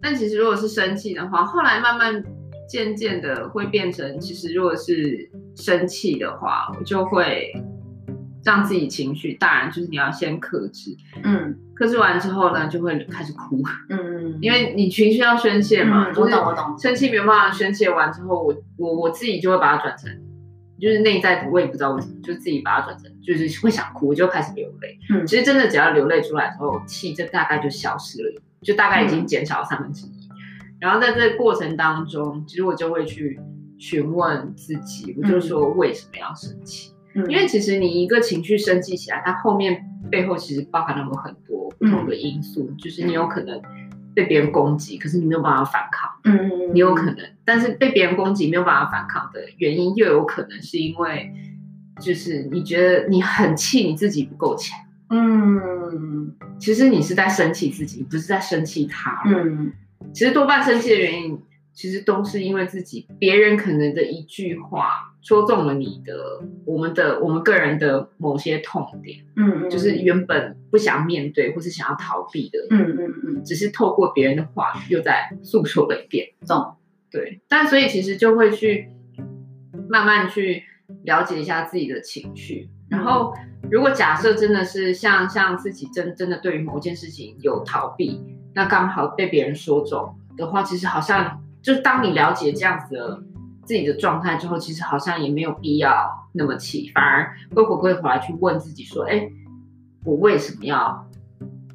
[0.00, 2.22] 但其实如果是生气的话，后来慢慢
[2.68, 7.52] 渐渐的会变成，其实如果是生气的话，我就会
[8.44, 10.96] 让自己情绪，当然就是你要先克制。
[11.22, 13.62] 嗯，克制完之后呢，就会开始哭。
[13.88, 16.08] 嗯嗯，因为你情绪要宣泄嘛。
[16.08, 16.78] 嗯，我懂我懂。
[16.78, 20.10] 生气没有办法宣泄完之后，我我我自己就会把它转成。
[20.80, 24.98] 就是内在的，我也不知道为什么，就自己把它转成，就是会想哭，我就开始流泪。
[25.10, 30.28] 嗯，其实真的只要流泪出来之后，气就大概就消失了，就大概已经减少了三分之一。
[30.80, 33.38] 然后在这个过程当中，其实我就会去
[33.78, 36.92] 询问自己，我就说为什么要生气？
[37.14, 43.60] 嗯，因为其实你一个情绪生气起来，它后面背后其实包含了有很多不同的因素，嗯，就是你有可能。
[44.14, 46.10] 被别人攻击，可是你没有办法反抗。
[46.24, 47.16] 嗯，你有可能，
[47.46, 51.32] 但是被别人攻击没有办法反抗的原因，又有可能是因为，
[52.02, 54.76] 就是你觉得你很气你自己不够强。
[55.08, 59.22] 嗯，其实你是在生气自己，不是在生气他。
[59.26, 59.72] 嗯，
[60.12, 61.40] 其实多半生气的原因。
[61.74, 76.76] 其实都是因为自己，别人可能的一句话戳中了你的、我们的、我们个人的某些痛点，嗯，嗯，就是原本不想面对或是想要逃避的，嗯嗯嗯，只是透过别人的话又再诉说了一遍，懂？
[77.10, 78.90] 对，但所以其实就会去
[79.88, 80.62] 慢慢去
[81.04, 83.34] 了解一下自己的情绪，然后
[83.70, 88.20] 如果假设真的是像像自己真真的对于某件事情有逃避，
[88.54, 91.38] 那刚好被别人说中的话，其实好像。
[91.62, 93.22] 就是当你了解这样子的
[93.64, 99.30] 自己的状态之后，其实好像也没有必要那么气，反而会回过头来去问自己说：“哎，
[100.04, 101.08] 我为什么要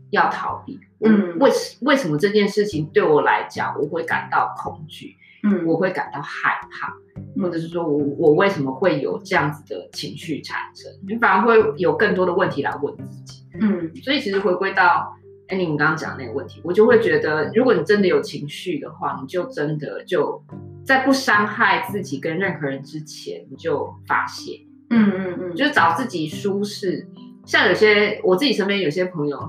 [0.09, 0.77] 要逃避？
[0.99, 1.49] 嗯，为
[1.83, 5.15] 为什么这件事情对我来讲，我会感到恐惧？
[5.43, 6.93] 嗯，我会感到害怕，
[7.41, 10.91] 或者是说我我为什么会有这样子的情绪产生？
[11.07, 13.43] 你反而会有更多的问题来问自己。
[13.59, 15.15] 嗯，所以其实回归到。
[15.49, 20.43] 哎，你们刚刚讲那个问题，我就会觉得，如果你真的有情绪的话，你就真的就
[20.83, 24.59] 在不伤害自己跟任何人之前，你就发泄。
[24.89, 27.07] 嗯嗯嗯，就是找自己舒适。
[27.45, 29.39] 像有些我自己身边有些朋友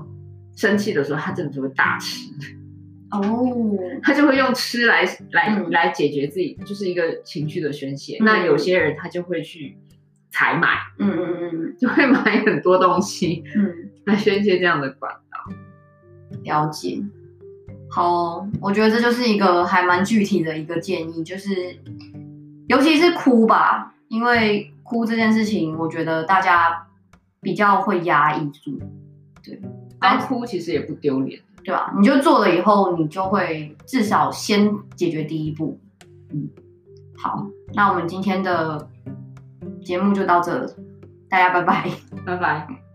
[0.55, 2.31] 生气的时候，他真的就会大吃。
[3.11, 3.55] 哦，
[4.03, 8.17] 他就会用吃来来、嗯、来解决自己，就是一个情绪的宣泄。
[8.19, 9.77] 嗯、那有些人他就会去
[10.31, 10.67] 采买，
[10.99, 15.53] 嗯嗯嗯，就会买很多东西，嗯， 来宣泄这样的管道。
[16.43, 17.01] 了解，
[17.89, 21.75] 好，我觉得这就是一个还蛮具体的一个建议，就是
[22.67, 26.87] 尤其是哭吧，因为哭这件事情，我觉得大家
[27.41, 28.79] 比较会压抑住，
[29.43, 29.59] 对，
[29.99, 31.93] 但哭其实也不丢脸，对吧？
[31.97, 35.79] 你就做了以后，你就会至少先解决第一步，
[36.31, 36.49] 嗯，
[37.17, 38.89] 好，那我们今天的
[39.83, 40.75] 节目就到这了，
[41.29, 41.89] 大家拜拜，
[42.25, 42.88] 拜拜。